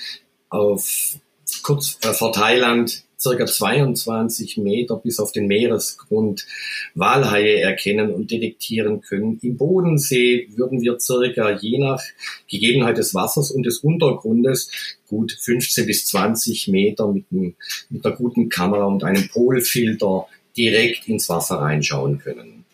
auf 0.50 1.18
kurz 1.62 2.00
äh, 2.04 2.14
vor 2.14 2.34
Thailand 2.34 3.04
circa 3.21 3.45
22 3.45 4.57
Meter 4.57 4.95
bis 4.97 5.19
auf 5.19 5.31
den 5.31 5.47
Meeresgrund 5.47 6.47
Walhaie 6.95 7.62
erkennen 7.62 8.12
und 8.12 8.31
detektieren 8.31 9.01
können. 9.01 9.39
Im 9.41 9.57
Bodensee 9.57 10.47
würden 10.55 10.81
wir 10.81 10.99
circa 10.99 11.51
je 11.51 11.77
nach 11.77 12.01
Gegebenheit 12.49 12.97
des 12.97 13.13
Wassers 13.13 13.51
und 13.51 13.65
des 13.65 13.79
Untergrundes 13.79 14.71
gut 15.07 15.31
15 15.39 15.86
bis 15.86 16.05
20 16.07 16.69
Meter 16.69 17.07
mit, 17.07 17.25
einem, 17.31 17.55
mit 17.89 18.05
einer 18.05 18.15
guten 18.15 18.49
Kamera 18.49 18.86
und 18.86 19.03
einem 19.03 19.27
Polfilter 19.29 20.27
direkt 20.57 21.07
ins 21.07 21.29
Wasser 21.29 21.57
reinschauen 21.57 22.17
können. 22.19 22.65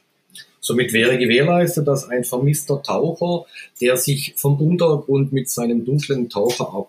Somit 0.59 0.91
wäre 0.91 1.17
gewährleistet, 1.17 1.87
dass 1.87 2.09
ein 2.09 2.25
vermisster 2.25 2.81
Taucher, 2.83 3.45
der 3.79 3.95
sich 3.95 4.33
vom 4.35 4.59
Untergrund 4.59 5.31
mit 5.31 5.49
seinem 5.49 5.85
dunklen 5.85 6.29
Taucher 6.29 6.87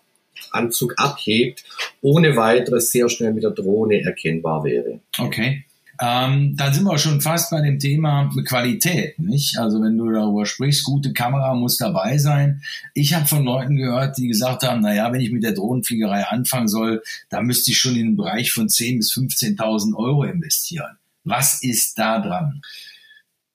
Anzug 0.51 0.95
abhebt, 0.97 1.65
ohne 2.01 2.37
weiteres 2.37 2.91
sehr 2.91 3.09
schnell 3.09 3.33
mit 3.33 3.45
der 3.45 3.51
Drohne 3.51 4.03
erkennbar 4.03 4.65
wäre. 4.65 5.01
Okay. 5.19 5.65
Ähm, 6.01 6.57
dann 6.57 6.73
sind 6.73 6.85
wir 6.85 6.97
schon 6.97 7.21
fast 7.21 7.51
bei 7.51 7.61
dem 7.61 7.81
Thema 7.81 8.31
Qualität, 8.47 9.19
nicht? 9.19 9.59
Also 9.59 9.83
wenn 9.83 9.99
du 9.99 10.11
darüber 10.11 10.47
sprichst, 10.47 10.85
gute 10.85 11.13
Kamera 11.13 11.55
muss 11.55 11.77
dabei 11.77 12.19
sein. 12.19 12.63
Ich 12.95 13.15
habe 13.15 13.27
von 13.27 13.43
Leuten 13.43 13.77
gehört, 13.77 14.17
die 14.17 14.29
gesagt 14.29 14.63
haben, 14.63 14.81
na 14.81 14.95
ja, 14.95 15.13
wenn 15.13 15.21
ich 15.21 15.33
mit 15.33 15.43
der 15.43 15.53
Drohnenfliegerei 15.53 16.23
anfangen 16.29 16.69
soll, 16.69 17.03
da 17.31 17.43
müsste 17.43 17.73
ich 17.73 17.79
schon 17.79 17.97
in 17.97 18.07
den 18.07 18.17
Bereich 18.17 18.53
von 18.53 18.69
10.000 18.69 18.97
bis 18.97 19.13
15.000 19.13 19.97
Euro 19.97 20.23
investieren. 20.23 20.99
Was 21.25 21.65
ist 21.65 21.99
da 21.99 22.21
dran? 22.21 22.63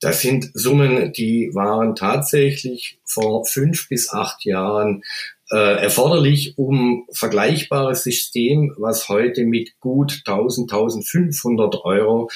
Das 0.01 0.19
sind 0.19 0.51
Summen, 0.53 1.13
die 1.13 1.51
waren 1.53 1.95
tatsächlich 1.95 2.99
vor 3.05 3.45
fünf 3.45 3.87
bis 3.87 4.11
acht 4.11 4.43
Jahren 4.43 5.01
erforderlich, 5.57 6.57
um 6.57 7.05
vergleichbares 7.11 8.03
System, 8.03 8.73
was 8.77 9.09
heute 9.09 9.45
mit 9.45 9.79
gut 9.79 10.21
1000, 10.25 10.71
1500 10.71 11.85
Euro 11.85 12.29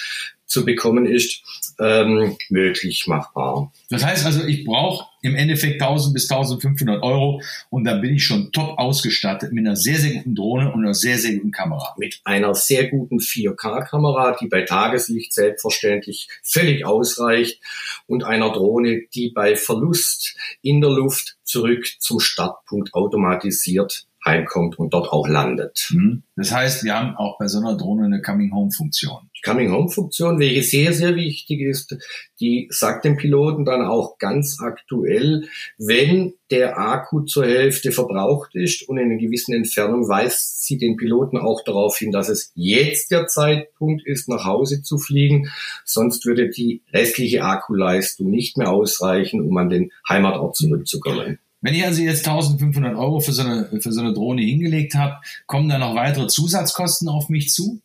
zu 0.47 0.65
bekommen 0.65 1.05
ist, 1.05 1.43
ähm, 1.79 2.37
möglich 2.49 3.05
machbar. 3.07 3.71
Das 3.89 4.03
heißt 4.03 4.25
also, 4.25 4.45
ich 4.45 4.65
brauche 4.65 5.05
im 5.21 5.35
Endeffekt 5.35 5.81
1000 5.81 6.13
bis 6.13 6.31
1500 6.31 7.03
Euro 7.03 7.41
und 7.69 7.83
dann 7.83 8.01
bin 8.01 8.15
ich 8.15 8.23
schon 8.23 8.51
top 8.51 8.79
ausgestattet 8.79 9.51
mit 9.51 9.65
einer 9.65 9.75
sehr, 9.75 9.97
sehr 9.99 10.15
guten 10.15 10.35
Drohne 10.35 10.71
und 10.71 10.83
einer 10.83 10.93
sehr, 10.93 11.17
sehr 11.17 11.35
guten 11.35 11.51
Kamera. 11.51 11.95
Mit 11.97 12.21
einer 12.23 12.55
sehr 12.55 12.89
guten 12.89 13.19
4K-Kamera, 13.19 14.37
die 14.41 14.47
bei 14.47 14.61
Tageslicht 14.61 15.33
selbstverständlich 15.33 16.29
völlig 16.43 16.85
ausreicht 16.85 17.59
und 18.07 18.23
einer 18.23 18.51
Drohne, 18.51 19.03
die 19.13 19.29
bei 19.29 19.55
Verlust 19.55 20.35
in 20.61 20.81
der 20.81 20.91
Luft 20.91 21.37
zurück 21.43 21.85
zum 21.99 22.19
Startpunkt 22.19 22.93
automatisiert 22.93 24.07
heimkommt 24.27 24.77
und 24.77 24.93
dort 24.93 25.09
auch 25.09 25.27
landet. 25.27 25.89
Mhm. 25.91 26.23
Das 26.35 26.51
heißt, 26.51 26.83
wir 26.83 26.93
haben 26.93 27.15
auch 27.15 27.39
bei 27.39 27.47
so 27.47 27.59
einer 27.59 27.75
Drohne 27.75 28.05
eine 28.05 28.21
Coming-Home-Funktion. 28.21 29.29
Die 29.35 29.41
Coming-Home-Funktion, 29.41 30.39
welche 30.39 30.61
sehr, 30.61 30.93
sehr 30.93 31.15
wichtig 31.15 31.61
ist, 31.61 31.97
die 32.39 32.67
sagt 32.69 33.05
dem 33.05 33.17
Piloten 33.17 33.65
dann 33.65 33.83
auch 33.83 34.19
ganz 34.19 34.59
aktuell, 34.61 35.47
wenn 35.77 36.33
der 36.51 36.77
Akku 36.77 37.21
zur 37.21 37.45
Hälfte 37.45 37.91
verbraucht 37.91 38.55
ist 38.55 38.87
und 38.87 38.97
in 38.97 39.11
einer 39.11 39.19
gewissen 39.19 39.53
Entfernung 39.53 40.07
weist 40.07 40.63
sie 40.65 40.77
den 40.77 40.95
Piloten 40.95 41.37
auch 41.37 41.63
darauf 41.63 41.97
hin, 41.97 42.11
dass 42.11 42.29
es 42.29 42.51
jetzt 42.55 43.11
der 43.11 43.27
Zeitpunkt 43.27 44.05
ist, 44.05 44.29
nach 44.29 44.45
Hause 44.45 44.81
zu 44.81 44.97
fliegen. 44.97 45.49
Sonst 45.85 46.25
würde 46.25 46.49
die 46.49 46.81
restliche 46.93 47.43
Akkuleistung 47.43 48.29
nicht 48.29 48.57
mehr 48.57 48.71
ausreichen, 48.71 49.41
um 49.41 49.57
an 49.57 49.69
den 49.69 49.91
Heimatort 50.07 50.55
zurückzukommen. 50.55 51.39
Wenn 51.61 51.73
ich 51.73 51.83
also 51.83 52.01
jetzt 52.01 52.27
1500 52.27 52.95
Euro 52.95 53.19
für 53.19 53.33
so 53.33 53.41
eine, 53.41 53.69
für 53.81 53.91
so 53.91 54.01
eine 54.01 54.13
Drohne 54.13 54.43
hingelegt 54.43 54.93
habe, 54.95 55.15
kommen 55.47 55.69
da 55.69 55.77
noch 55.77 55.95
weitere 55.95 56.27
Zusatzkosten 56.27 57.09
auf 57.09 57.29
mich 57.29 57.49
zu? 57.49 57.81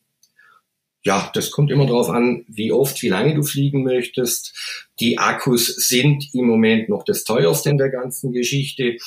Ja, 1.05 1.31
das 1.35 1.51
kommt 1.51 1.71
immer 1.73 1.87
darauf 1.87 2.11
an, 2.11 2.45
wie 2.47 2.71
oft, 2.71 3.03
wie 3.03 3.09
lange 3.09 3.35
du 3.35 3.43
fliegen 3.43 3.83
möchtest. 3.83 4.55
Die 5.01 5.19
Akkus 5.19 5.67
sind 5.67 6.33
im 6.33 6.47
Moment 6.47 6.89
noch 6.89 7.05
das 7.05 7.25
teuerste 7.25 7.71
in 7.71 7.79
der 7.79 7.89
ganzen 7.89 8.33
Geschichte. 8.33 8.99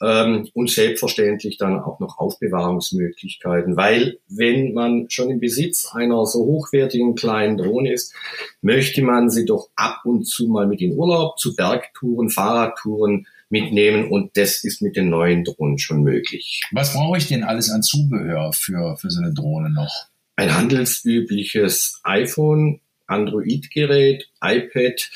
Ähm, 0.00 0.48
und 0.54 0.70
selbstverständlich 0.70 1.58
dann 1.58 1.80
auch 1.80 1.98
noch 1.98 2.18
Aufbewahrungsmöglichkeiten, 2.18 3.76
weil 3.76 4.18
wenn 4.28 4.72
man 4.72 5.10
schon 5.10 5.28
im 5.28 5.40
Besitz 5.40 5.90
einer 5.92 6.24
so 6.24 6.44
hochwertigen 6.44 7.16
kleinen 7.16 7.56
Drohne 7.56 7.92
ist, 7.92 8.14
möchte 8.60 9.02
man 9.02 9.28
sie 9.28 9.44
doch 9.44 9.70
ab 9.74 10.02
und 10.04 10.24
zu 10.24 10.46
mal 10.46 10.68
mit 10.68 10.80
in 10.80 10.96
Urlaub, 10.96 11.36
zu 11.40 11.56
Bergtouren, 11.56 12.30
Fahrradtouren 12.30 13.26
mitnehmen 13.50 14.08
und 14.08 14.36
das 14.36 14.64
ist 14.64 14.82
mit 14.82 14.96
den 14.96 15.08
neuen 15.08 15.44
Drohnen 15.44 15.78
schon 15.78 16.02
möglich. 16.02 16.60
Was 16.72 16.92
brauche 16.92 17.18
ich 17.18 17.28
denn 17.28 17.44
alles 17.44 17.70
an 17.70 17.82
Zubehör 17.82 18.52
für, 18.52 18.96
für 18.96 19.10
so 19.10 19.22
eine 19.22 19.32
Drohne 19.32 19.70
noch? 19.70 20.06
Ein 20.36 20.54
handelsübliches 20.54 22.00
iPhone, 22.04 22.80
Android-Gerät, 23.06 24.28
iPad 24.42 25.10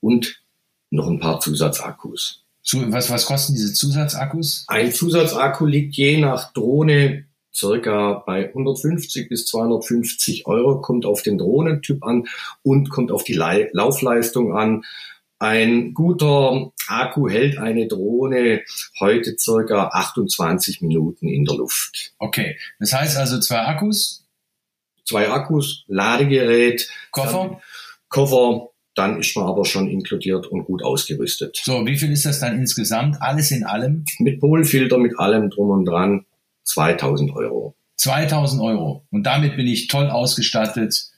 und 0.00 0.42
noch 0.90 1.08
ein 1.08 1.20
paar 1.20 1.40
Zusatzakkus. 1.40 2.44
Was, 2.72 3.10
was 3.10 3.26
kosten 3.26 3.54
diese 3.54 3.72
Zusatzakkus? 3.72 4.64
Ein 4.68 4.92
Zusatzakku 4.92 5.64
liegt 5.64 5.96
je 5.96 6.18
nach 6.18 6.52
Drohne 6.52 7.24
circa 7.54 8.22
bei 8.26 8.48
150 8.48 9.28
bis 9.28 9.46
250 9.46 10.46
Euro, 10.46 10.80
kommt 10.80 11.04
auf 11.04 11.22
den 11.22 11.38
Drohnentyp 11.38 12.04
an 12.04 12.26
und 12.62 12.90
kommt 12.90 13.10
auf 13.10 13.24
die 13.24 13.34
Laufleistung 13.34 14.56
an. 14.56 14.84
Ein 15.40 15.94
guter 15.94 16.70
Akku 16.86 17.26
hält 17.30 17.56
eine 17.56 17.88
Drohne 17.88 18.62
heute 19.00 19.36
circa 19.38 19.88
28 19.88 20.82
Minuten 20.82 21.28
in 21.28 21.46
der 21.46 21.56
Luft. 21.56 22.12
Okay, 22.18 22.58
das 22.78 22.92
heißt 22.92 23.16
also 23.16 23.40
zwei 23.40 23.60
Akkus? 23.60 24.26
Zwei 25.06 25.30
Akkus, 25.30 25.84
Ladegerät, 25.88 26.90
Koffer? 27.10 27.58
Koffer, 28.10 28.68
dann 28.94 29.18
ist 29.18 29.34
man 29.34 29.46
aber 29.46 29.64
schon 29.64 29.88
inkludiert 29.88 30.46
und 30.46 30.66
gut 30.66 30.84
ausgerüstet. 30.84 31.58
So, 31.62 31.86
wie 31.86 31.96
viel 31.96 32.12
ist 32.12 32.26
das 32.26 32.40
dann 32.40 32.58
insgesamt? 32.58 33.16
Alles 33.22 33.50
in 33.50 33.64
allem? 33.64 34.04
Mit 34.18 34.40
Polfilter, 34.40 34.98
mit 34.98 35.18
allem 35.18 35.48
drum 35.48 35.70
und 35.70 35.86
dran, 35.86 36.26
2000 36.64 37.34
Euro. 37.34 37.74
2000 37.96 38.60
Euro. 38.60 39.06
Und 39.10 39.22
damit 39.22 39.56
bin 39.56 39.66
ich 39.66 39.88
toll 39.88 40.10
ausgestattet 40.10 41.09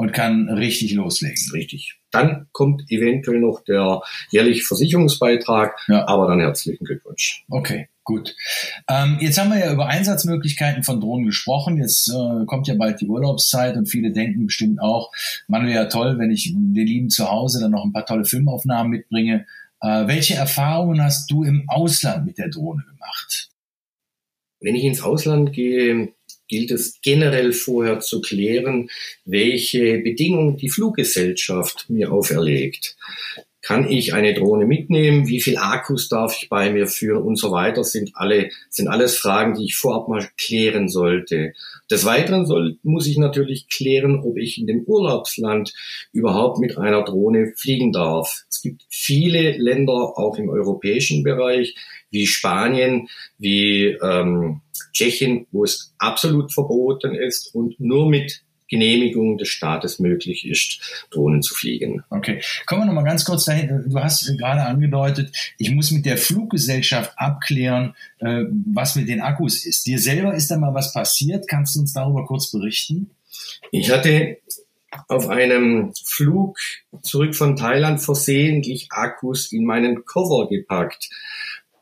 und 0.00 0.14
kann 0.14 0.48
richtig 0.48 0.94
loslegen. 0.94 1.36
Richtig. 1.52 1.98
Dann 2.10 2.46
kommt 2.52 2.90
eventuell 2.90 3.38
noch 3.38 3.62
der 3.68 4.00
jährliche 4.30 4.64
Versicherungsbeitrag, 4.64 5.78
ja. 5.88 6.08
aber 6.08 6.26
dann 6.26 6.40
herzlichen 6.40 6.86
Glückwunsch. 6.86 7.44
Okay. 7.50 7.88
Gut. 8.02 8.34
Ähm, 8.88 9.18
jetzt 9.20 9.38
haben 9.38 9.50
wir 9.50 9.58
ja 9.58 9.72
über 9.74 9.88
Einsatzmöglichkeiten 9.88 10.84
von 10.84 11.02
Drohnen 11.02 11.26
gesprochen. 11.26 11.76
Jetzt 11.76 12.08
äh, 12.08 12.46
kommt 12.46 12.66
ja 12.66 12.76
bald 12.76 13.02
die 13.02 13.08
Urlaubszeit 13.08 13.76
und 13.76 13.90
viele 13.90 14.10
denken 14.10 14.46
bestimmt 14.46 14.80
auch, 14.80 15.12
man 15.48 15.66
wäre 15.66 15.84
ja 15.84 15.84
toll, 15.84 16.18
wenn 16.18 16.30
ich 16.30 16.50
den 16.50 16.72
Lieben 16.74 17.10
zu 17.10 17.30
Hause 17.30 17.60
dann 17.60 17.72
noch 17.72 17.84
ein 17.84 17.92
paar 17.92 18.06
tolle 18.06 18.24
Filmaufnahmen 18.24 18.90
mitbringe. 18.90 19.44
Äh, 19.82 20.06
welche 20.06 20.34
Erfahrungen 20.34 21.04
hast 21.04 21.30
du 21.30 21.44
im 21.44 21.68
Ausland 21.68 22.24
mit 22.24 22.38
der 22.38 22.48
Drohne 22.48 22.84
gemacht? 22.84 23.50
Wenn 24.60 24.74
ich 24.74 24.84
ins 24.84 25.02
Ausland 25.02 25.52
gehe, 25.52 26.14
gilt 26.50 26.72
es 26.72 27.00
generell 27.00 27.52
vorher 27.52 28.00
zu 28.00 28.20
klären, 28.20 28.90
welche 29.24 29.98
Bedingungen 29.98 30.56
die 30.56 30.68
Fluggesellschaft 30.68 31.86
mir 31.88 32.12
auferlegt. 32.12 32.96
Kann 33.62 33.90
ich 33.90 34.14
eine 34.14 34.32
Drohne 34.32 34.64
mitnehmen? 34.64 35.28
Wie 35.28 35.40
viel 35.40 35.58
Akkus 35.58 36.08
darf 36.08 36.34
ich 36.40 36.48
bei 36.48 36.70
mir 36.70 36.86
führen 36.86 37.22
und 37.22 37.36
so 37.36 37.50
weiter? 37.50 37.84
Sind 37.84 38.12
alle, 38.14 38.50
sind 38.70 38.88
alles 38.88 39.18
Fragen, 39.18 39.54
die 39.54 39.66
ich 39.66 39.76
vorab 39.76 40.08
mal 40.08 40.26
klären 40.38 40.88
sollte. 40.88 41.52
Des 41.90 42.06
Weiteren 42.06 42.46
soll, 42.46 42.78
muss 42.82 43.06
ich 43.06 43.18
natürlich 43.18 43.68
klären, 43.68 44.22
ob 44.24 44.38
ich 44.38 44.58
in 44.58 44.66
dem 44.66 44.84
Urlaubsland 44.84 45.74
überhaupt 46.12 46.58
mit 46.58 46.78
einer 46.78 47.04
Drohne 47.04 47.52
fliegen 47.54 47.92
darf. 47.92 48.44
Es 48.48 48.62
gibt 48.62 48.86
viele 48.88 49.56
Länder, 49.58 49.92
auch 49.92 50.38
im 50.38 50.48
europäischen 50.48 51.22
Bereich, 51.22 51.74
wie 52.10 52.26
Spanien, 52.26 53.08
wie 53.38 53.96
ähm, 54.02 54.62
Tschechien, 54.92 55.46
wo 55.52 55.64
es 55.64 55.94
absolut 55.98 56.52
verboten 56.52 57.14
ist 57.14 57.54
und 57.54 57.78
nur 57.78 58.08
mit 58.08 58.42
Genehmigung 58.70 59.36
des 59.36 59.48
Staates 59.48 59.98
möglich 59.98 60.46
ist, 60.46 61.06
Drohnen 61.10 61.42
zu 61.42 61.54
fliegen. 61.54 62.02
Okay, 62.08 62.40
kommen 62.66 62.82
wir 62.82 62.86
noch 62.86 62.94
mal 62.94 63.04
ganz 63.04 63.24
kurz 63.24 63.44
dahin. 63.44 63.84
Du 63.86 63.98
hast 63.98 64.26
gerade 64.38 64.62
angedeutet, 64.62 65.36
ich 65.58 65.70
muss 65.72 65.90
mit 65.90 66.06
der 66.06 66.16
Fluggesellschaft 66.16 67.12
abklären, 67.16 67.94
äh, 68.20 68.44
was 68.72 68.96
mit 68.96 69.08
den 69.08 69.20
Akkus 69.20 69.66
ist. 69.66 69.86
Dir 69.86 69.98
selber 69.98 70.34
ist 70.34 70.50
da 70.50 70.56
mal 70.56 70.72
was 70.72 70.92
passiert? 70.92 71.48
Kannst 71.48 71.74
du 71.74 71.80
uns 71.80 71.92
darüber 71.92 72.24
kurz 72.24 72.50
berichten? 72.50 73.10
Ich 73.72 73.90
hatte 73.90 74.38
auf 75.08 75.28
einem 75.28 75.92
Flug 76.04 76.58
zurück 77.02 77.34
von 77.34 77.56
Thailand 77.56 78.00
versehentlich 78.00 78.88
Akkus 78.90 79.52
in 79.52 79.64
meinen 79.64 80.04
Koffer 80.04 80.48
gepackt. 80.48 81.10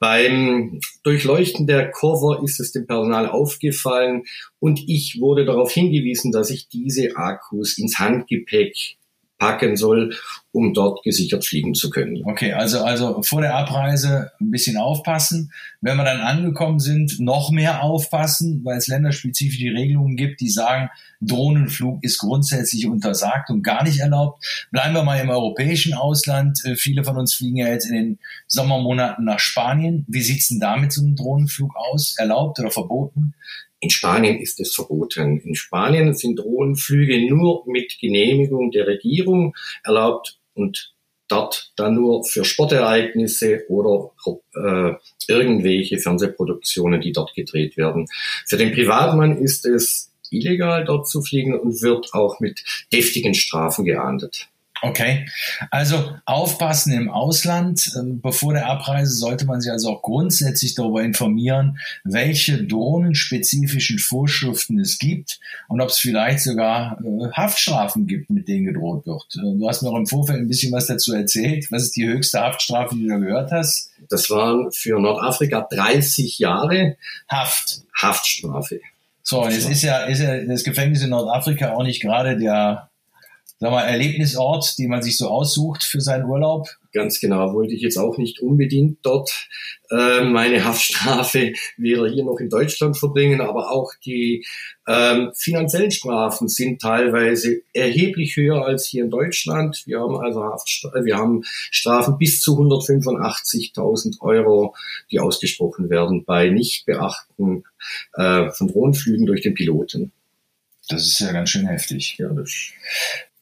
Beim 0.00 0.80
Durchleuchten 1.02 1.66
der 1.66 1.90
Cover 1.90 2.42
ist 2.42 2.60
es 2.60 2.72
dem 2.72 2.86
Personal 2.86 3.28
aufgefallen 3.28 4.24
und 4.60 4.80
ich 4.86 5.18
wurde 5.20 5.44
darauf 5.44 5.72
hingewiesen, 5.72 6.30
dass 6.32 6.50
ich 6.50 6.68
diese 6.68 7.16
Akkus 7.16 7.78
ins 7.78 7.98
Handgepäck 7.98 8.96
packen 9.38 9.76
soll, 9.76 10.14
um 10.52 10.72
dort 10.72 11.02
gesichert 11.02 11.44
fliegen 11.44 11.74
zu 11.74 11.90
können. 11.90 12.22
Okay, 12.24 12.52
also, 12.52 12.80
also 12.80 13.22
vor 13.22 13.42
der 13.42 13.54
Abreise 13.54 14.32
ein 14.40 14.50
bisschen 14.50 14.78
aufpassen. 14.78 15.52
Wenn 15.80 15.96
wir 15.96 16.04
dann 16.04 16.20
angekommen 16.20 16.80
sind, 16.80 17.20
noch 17.20 17.50
mehr 17.50 17.82
aufpassen, 17.82 18.62
weil 18.64 18.78
es 18.78 18.86
länderspezifische 18.86 19.74
Regelungen 19.74 20.16
gibt, 20.16 20.40
die 20.40 20.48
sagen, 20.48 20.88
Drohnenflug 21.20 22.02
ist 22.02 22.18
grundsätzlich 22.18 22.86
untersagt 22.86 23.50
und 23.50 23.62
gar 23.62 23.84
nicht 23.84 24.00
erlaubt. 24.00 24.42
Bleiben 24.70 24.94
wir 24.94 25.02
mal 25.02 25.20
im 25.20 25.30
europäischen 25.30 25.92
Ausland. 25.92 26.64
Äh, 26.64 26.76
viele 26.76 27.04
von 27.04 27.18
uns 27.18 27.34
fliegen 27.34 27.56
ja 27.56 27.68
jetzt 27.68 27.86
in 27.86 27.94
den 27.94 28.18
Sommermonaten 28.46 29.24
nach 29.24 29.40
Spanien. 29.40 30.06
Wie 30.08 30.22
sieht's 30.22 30.48
denn 30.48 30.60
da 30.60 30.76
mit 30.76 30.92
so 30.92 31.02
einem 31.02 31.16
Drohnenflug 31.16 31.76
aus? 31.76 32.14
Erlaubt 32.18 32.58
oder 32.58 32.70
verboten? 32.70 33.34
In 33.80 33.90
Spanien 33.90 34.40
ist 34.40 34.58
es 34.58 34.74
verboten. 34.74 35.38
In 35.38 35.54
Spanien 35.54 36.12
sind 36.14 36.38
Drohnenflüge 36.38 37.28
nur 37.28 37.62
mit 37.66 37.96
Genehmigung 38.00 38.72
der 38.72 38.86
Regierung 38.86 39.54
erlaubt 39.84 40.38
und 40.58 40.94
dort 41.28 41.72
dann 41.76 41.94
nur 41.94 42.24
für 42.24 42.44
Sportereignisse 42.44 43.64
oder 43.68 44.10
äh, 44.54 44.94
irgendwelche 45.28 45.98
Fernsehproduktionen, 45.98 47.00
die 47.00 47.12
dort 47.12 47.34
gedreht 47.34 47.76
werden. 47.76 48.06
Für 48.46 48.56
den 48.56 48.72
Privatmann 48.72 49.38
ist 49.38 49.66
es 49.66 50.10
illegal, 50.30 50.84
dort 50.84 51.08
zu 51.08 51.22
fliegen 51.22 51.58
und 51.58 51.82
wird 51.82 52.12
auch 52.12 52.40
mit 52.40 52.64
deftigen 52.92 53.34
Strafen 53.34 53.84
geahndet. 53.84 54.48
Okay, 54.82 55.28
also 55.70 56.16
aufpassen 56.24 56.92
im 56.92 57.10
Ausland. 57.10 57.92
Ähm, 57.98 58.20
bevor 58.20 58.52
der 58.52 58.66
Abreise 58.66 59.12
sollte 59.12 59.44
man 59.44 59.60
sich 59.60 59.72
also 59.72 59.90
auch 59.90 60.02
grundsätzlich 60.02 60.74
darüber 60.74 61.02
informieren, 61.02 61.78
welche 62.04 62.64
drohnenspezifischen 62.64 63.98
Vorschriften 63.98 64.78
es 64.78 64.98
gibt 64.98 65.40
und 65.68 65.80
ob 65.80 65.88
es 65.88 65.98
vielleicht 65.98 66.40
sogar 66.40 66.98
äh, 67.00 67.30
Haftstrafen 67.32 68.06
gibt, 68.06 68.30
mit 68.30 68.46
denen 68.46 68.66
gedroht 68.66 69.06
wird. 69.06 69.26
Äh, 69.36 69.58
du 69.58 69.68
hast 69.68 69.82
mir 69.82 69.90
auch 69.90 69.96
im 69.96 70.06
Vorfeld 70.06 70.40
ein 70.40 70.48
bisschen 70.48 70.72
was 70.72 70.86
dazu 70.86 71.12
erzählt. 71.12 71.70
Was 71.72 71.84
ist 71.84 71.96
die 71.96 72.06
höchste 72.06 72.40
Haftstrafe, 72.40 72.94
die 72.94 73.02
du 73.02 73.08
da 73.08 73.16
gehört 73.16 73.50
hast? 73.50 73.90
Das 74.08 74.30
waren 74.30 74.70
für 74.72 75.00
Nordafrika 75.00 75.66
30 75.70 76.38
Jahre 76.38 76.96
Haft. 77.28 77.82
Haftstrafe. 78.00 78.80
So, 79.22 79.42
und 79.42 79.50
jetzt 79.50 79.68
ist 79.68 79.82
ja, 79.82 80.04
ist 80.04 80.20
ja 80.20 80.38
das 80.44 80.64
Gefängnis 80.64 81.02
in 81.02 81.10
Nordafrika 81.10 81.74
auch 81.74 81.82
nicht 81.82 82.00
gerade 82.00 82.38
der 82.38 82.88
sag 83.60 83.72
mal, 83.72 83.82
Erlebnisort, 83.82 84.78
den 84.78 84.90
man 84.90 85.02
sich 85.02 85.18
so 85.18 85.28
aussucht 85.28 85.82
für 85.82 86.00
seinen 86.00 86.26
Urlaub? 86.26 86.68
Ganz 86.92 87.20
genau, 87.20 87.52
wollte 87.54 87.74
ich 87.74 87.82
jetzt 87.82 87.98
auch 87.98 88.16
nicht 88.16 88.40
unbedingt 88.40 88.98
dort 89.02 89.48
äh, 89.90 90.22
meine 90.22 90.64
Haftstrafe 90.64 91.52
wieder 91.76 92.08
hier 92.08 92.24
noch 92.24 92.38
in 92.38 92.48
Deutschland 92.48 92.96
verbringen, 92.96 93.40
aber 93.40 93.70
auch 93.70 93.92
die 94.04 94.46
ähm, 94.86 95.32
finanziellen 95.34 95.90
Strafen 95.90 96.48
sind 96.48 96.80
teilweise 96.80 97.62
erheblich 97.72 98.36
höher 98.36 98.64
als 98.64 98.86
hier 98.86 99.04
in 99.04 99.10
Deutschland. 99.10 99.82
Wir 99.86 100.00
haben 100.00 100.16
also 100.16 100.44
Haftstrafen, 100.44 101.04
wir 101.04 101.16
haben 101.16 101.42
Strafen 101.44 102.16
bis 102.16 102.40
zu 102.40 102.56
185.000 102.56 104.20
Euro, 104.20 104.74
die 105.10 105.20
ausgesprochen 105.20 105.90
werden 105.90 106.24
bei 106.24 106.48
Nichtbeachten 106.48 107.64
äh, 108.14 108.50
von 108.50 108.68
Drohnenflügen 108.68 109.26
durch 109.26 109.42
den 109.42 109.54
Piloten. 109.54 110.12
Das 110.88 111.06
ist 111.06 111.20
ja 111.20 111.32
ganz 111.32 111.50
schön 111.50 111.66
heftig. 111.66 112.16
Ja, 112.18 112.28
das 112.30 112.72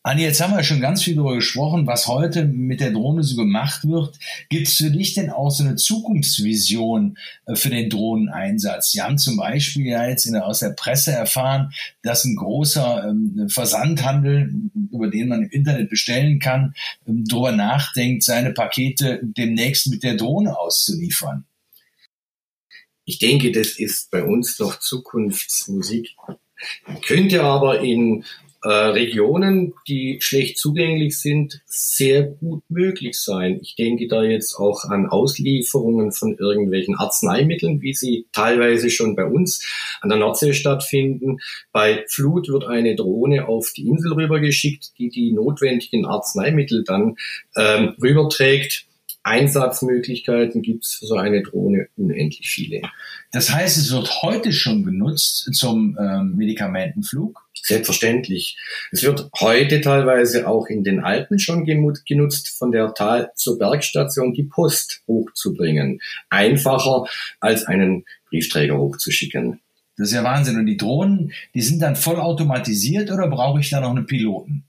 Anni, 0.06 0.22
jetzt 0.22 0.40
haben 0.40 0.54
wir 0.54 0.62
schon 0.62 0.80
ganz 0.80 1.02
viel 1.02 1.16
darüber 1.16 1.34
gesprochen, 1.34 1.88
was 1.88 2.06
heute 2.06 2.44
mit 2.44 2.78
der 2.78 2.92
Drohne 2.92 3.24
so 3.24 3.34
gemacht 3.34 3.88
wird. 3.88 4.16
Gibt 4.48 4.68
es 4.68 4.76
für 4.76 4.92
dich 4.92 5.14
denn 5.14 5.30
auch 5.30 5.50
so 5.50 5.64
eine 5.64 5.74
Zukunftsvision 5.74 7.18
äh, 7.46 7.56
für 7.56 7.70
den 7.70 7.90
Drohneneinsatz? 7.90 8.92
Sie 8.92 9.02
haben 9.02 9.18
zum 9.18 9.36
Beispiel 9.36 9.84
ja 9.86 10.06
jetzt 10.06 10.24
der, 10.32 10.46
aus 10.46 10.60
der 10.60 10.70
Presse 10.70 11.10
erfahren, 11.10 11.72
dass 12.04 12.24
ein 12.24 12.36
großer 12.36 13.08
ähm, 13.08 13.48
Versandhandel, 13.48 14.54
über 14.92 15.10
den 15.10 15.26
man 15.26 15.42
im 15.42 15.50
Internet 15.50 15.90
bestellen 15.90 16.38
kann, 16.38 16.76
ähm, 17.08 17.24
darüber 17.26 17.50
nachdenkt, 17.50 18.22
seine 18.22 18.52
Pakete 18.52 19.18
demnächst 19.24 19.88
mit 19.88 20.04
der 20.04 20.14
Drohne 20.14 20.56
auszuliefern. 20.56 21.46
Ich 23.04 23.18
denke, 23.18 23.50
das 23.50 23.70
ist 23.70 24.12
bei 24.12 24.22
uns 24.22 24.56
noch 24.60 24.78
Zukunftsmusik. 24.78 26.14
Könnte 27.04 27.42
aber 27.42 27.80
in 27.80 28.24
äh, 28.66 28.68
Regionen, 28.68 29.74
die 29.86 30.18
schlecht 30.20 30.58
zugänglich 30.58 31.20
sind, 31.20 31.60
sehr 31.66 32.24
gut 32.24 32.64
möglich 32.68 33.20
sein. 33.20 33.60
Ich 33.62 33.76
denke 33.76 34.08
da 34.08 34.24
jetzt 34.24 34.56
auch 34.56 34.84
an 34.84 35.06
Auslieferungen 35.06 36.10
von 36.10 36.36
irgendwelchen 36.36 36.96
Arzneimitteln, 36.96 37.80
wie 37.80 37.94
sie 37.94 38.26
teilweise 38.32 38.90
schon 38.90 39.14
bei 39.14 39.24
uns 39.24 39.64
an 40.00 40.08
der 40.08 40.18
Nordsee 40.18 40.52
stattfinden. 40.52 41.38
Bei 41.70 42.04
Flut 42.08 42.48
wird 42.48 42.64
eine 42.64 42.96
Drohne 42.96 43.46
auf 43.46 43.70
die 43.76 43.86
Insel 43.86 44.14
rübergeschickt, 44.14 44.98
die 44.98 45.10
die 45.10 45.30
notwendigen 45.32 46.04
Arzneimittel 46.04 46.82
dann 46.82 47.16
ähm, 47.56 47.94
rüberträgt. 48.02 48.86
Einsatzmöglichkeiten 49.26 50.62
gibt 50.62 50.84
es 50.84 50.94
für 50.94 51.06
so 51.06 51.16
eine 51.16 51.42
Drohne 51.42 51.88
unendlich 51.96 52.48
viele. 52.48 52.80
Das 53.32 53.52
heißt, 53.52 53.76
es 53.76 53.92
wird 53.92 54.22
heute 54.22 54.52
schon 54.52 54.84
genutzt 54.84 55.52
zum 55.52 55.98
ähm, 56.00 56.34
Medikamentenflug? 56.36 57.44
Selbstverständlich. 57.60 58.56
Es 58.92 59.02
wird 59.02 59.28
heute 59.40 59.80
teilweise 59.80 60.46
auch 60.46 60.68
in 60.68 60.84
den 60.84 61.00
Alpen 61.00 61.40
schon 61.40 61.64
genutzt, 61.64 62.56
von 62.56 62.70
der 62.70 62.94
Tal 62.94 63.32
zur 63.34 63.58
Bergstation 63.58 64.32
die 64.32 64.44
Post 64.44 65.02
hochzubringen. 65.08 66.00
Einfacher 66.30 67.06
als 67.40 67.64
einen 67.64 68.04
Briefträger 68.28 68.78
hochzuschicken. 68.78 69.60
Das 69.96 70.08
ist 70.08 70.14
ja 70.14 70.22
Wahnsinn. 70.22 70.58
Und 70.58 70.66
die 70.66 70.76
Drohnen, 70.76 71.32
die 71.54 71.62
sind 71.62 71.82
dann 71.82 71.96
voll 71.96 72.20
automatisiert 72.20 73.10
oder 73.10 73.28
brauche 73.28 73.58
ich 73.58 73.70
da 73.70 73.80
noch 73.80 73.90
einen 73.90 74.06
Piloten? 74.06 74.62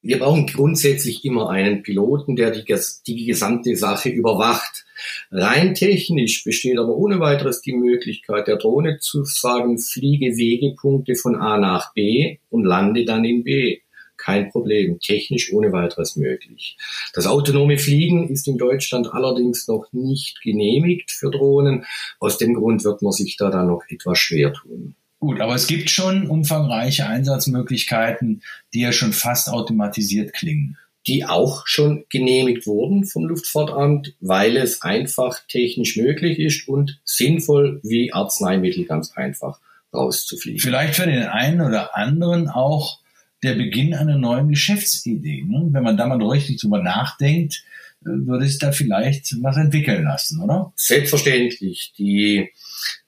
Wir 0.00 0.18
brauchen 0.18 0.46
grundsätzlich 0.46 1.24
immer 1.24 1.50
einen 1.50 1.82
Piloten, 1.82 2.36
der 2.36 2.50
die, 2.50 2.64
die 3.06 3.26
gesamte 3.26 3.76
Sache 3.76 4.08
überwacht. 4.08 4.84
Rein 5.30 5.74
technisch 5.74 6.44
besteht 6.44 6.78
aber 6.78 6.96
ohne 6.96 7.20
weiteres 7.20 7.60
die 7.60 7.72
Möglichkeit 7.72 8.46
der 8.46 8.56
Drohne 8.56 8.98
zu 8.98 9.24
sagen, 9.24 9.78
fliege 9.78 10.36
Wegepunkte 10.36 11.14
von 11.16 11.36
A 11.36 11.58
nach 11.58 11.92
B 11.94 12.38
und 12.50 12.64
lande 12.64 13.04
dann 13.04 13.24
in 13.24 13.44
B. 13.44 13.80
Kein 14.16 14.50
Problem, 14.50 14.98
technisch 14.98 15.52
ohne 15.52 15.72
weiteres 15.72 16.16
möglich. 16.16 16.76
Das 17.14 17.26
autonome 17.26 17.78
Fliegen 17.78 18.28
ist 18.28 18.48
in 18.48 18.58
Deutschland 18.58 19.12
allerdings 19.12 19.68
noch 19.68 19.86
nicht 19.92 20.42
genehmigt 20.42 21.12
für 21.12 21.30
Drohnen. 21.30 21.84
Aus 22.18 22.36
dem 22.36 22.54
Grund 22.54 22.84
wird 22.84 23.00
man 23.00 23.12
sich 23.12 23.36
da 23.36 23.50
dann 23.50 23.68
noch 23.68 23.82
etwas 23.88 24.18
schwer 24.18 24.52
tun. 24.52 24.96
Gut, 25.20 25.40
aber 25.40 25.54
es 25.54 25.66
gibt 25.66 25.90
schon 25.90 26.28
umfangreiche 26.28 27.06
Einsatzmöglichkeiten, 27.06 28.42
die 28.72 28.80
ja 28.80 28.92
schon 28.92 29.12
fast 29.12 29.48
automatisiert 29.50 30.32
klingen. 30.32 30.76
Die 31.06 31.24
auch 31.24 31.66
schon 31.66 32.04
genehmigt 32.10 32.66
wurden 32.66 33.04
vom 33.04 33.24
Luftfahrtamt, 33.24 34.14
weil 34.20 34.56
es 34.56 34.82
einfach 34.82 35.40
technisch 35.48 35.96
möglich 35.96 36.38
ist 36.38 36.68
und 36.68 37.00
sinnvoll 37.04 37.80
wie 37.82 38.12
Arzneimittel 38.12 38.84
ganz 38.84 39.12
einfach 39.16 39.58
rauszufliegen. 39.92 40.60
Vielleicht 40.60 40.94
für 40.96 41.06
den 41.06 41.22
einen 41.24 41.62
oder 41.62 41.96
anderen 41.96 42.48
auch 42.48 42.98
der 43.42 43.54
Beginn 43.54 43.94
einer 43.94 44.18
neuen 44.18 44.48
Geschäftsidee. 44.48 45.44
Ne? 45.44 45.68
Wenn 45.70 45.82
man 45.82 45.96
da 45.96 46.06
mal 46.06 46.22
richtig 46.22 46.60
drüber 46.60 46.82
nachdenkt, 46.82 47.64
würde 48.00 48.44
es 48.44 48.58
da 48.58 48.72
vielleicht 48.72 49.42
was 49.42 49.56
entwickeln 49.56 50.04
lassen, 50.04 50.40
oder? 50.40 50.72
Selbstverständlich. 50.76 51.92
Die 51.98 52.50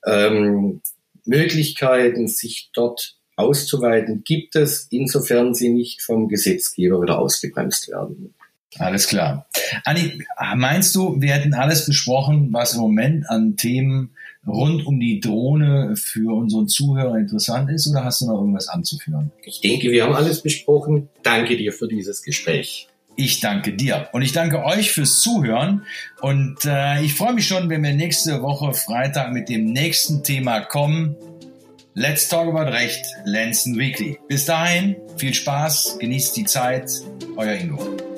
ähm, 0.07 0.81
Möglichkeiten, 1.27 2.29
sich 2.29 2.71
dort 2.73 3.17
auszuweiten, 3.37 4.23
gibt 4.25 4.57
es, 4.57 4.87
insofern 4.91 5.55
sie 5.55 5.71
nicht 5.71 6.03
vom 6.03 6.29
Gesetzgeber 6.29 7.01
wieder 7.03 7.19
ausgebremst 7.19 7.89
werden. 7.89 8.35
Alles 8.79 9.09
klar. 9.09 9.49
Anni, 9.85 10.23
meinst 10.55 10.95
du, 10.95 11.21
wir 11.21 11.33
hätten 11.33 11.55
alles 11.55 11.87
besprochen, 11.87 12.53
was 12.53 12.75
im 12.75 12.81
Moment 12.81 13.29
an 13.29 13.57
Themen 13.57 14.15
rund 14.47 14.87
um 14.87 15.01
die 15.01 15.21
Drohne 15.21 15.97
für 15.97 16.35
unseren 16.35 16.69
Zuhörer 16.69 17.17
interessant 17.17 17.71
ist, 17.71 17.89
oder 17.89 18.05
hast 18.05 18.21
du 18.21 18.27
noch 18.27 18.39
irgendwas 18.39 18.69
anzuführen? 18.69 19.33
Ich 19.43 19.61
denke, 19.61 19.91
wir 19.91 20.05
haben 20.05 20.15
alles 20.15 20.43
besprochen. 20.43 21.09
Danke 21.23 21.57
dir 21.57 21.73
für 21.73 21.89
dieses 21.89 22.23
Gespräch. 22.23 22.90
Ich 23.21 23.41
danke 23.41 23.75
dir 23.75 24.09
und 24.13 24.23
ich 24.23 24.33
danke 24.33 24.65
euch 24.65 24.93
fürs 24.93 25.19
Zuhören 25.19 25.85
und 26.23 26.65
äh, 26.65 27.03
ich 27.03 27.13
freue 27.13 27.35
mich 27.35 27.47
schon, 27.47 27.69
wenn 27.69 27.83
wir 27.83 27.93
nächste 27.93 28.41
Woche 28.41 28.73
Freitag 28.73 29.31
mit 29.35 29.51
dem 29.51 29.67
nächsten 29.67 30.25
Thema 30.25 30.61
kommen. 30.61 31.17
Let's 31.93 32.31
Talk 32.31 32.49
About 32.49 32.71
Recht, 32.71 33.05
Lenzen 33.27 33.77
Weekly. 33.77 34.19
Bis 34.27 34.47
dahin, 34.47 34.97
viel 35.19 35.35
Spaß, 35.35 35.99
genießt 35.99 36.35
die 36.35 36.45
Zeit, 36.45 36.91
euer 37.37 37.57
Ingo. 37.57 38.10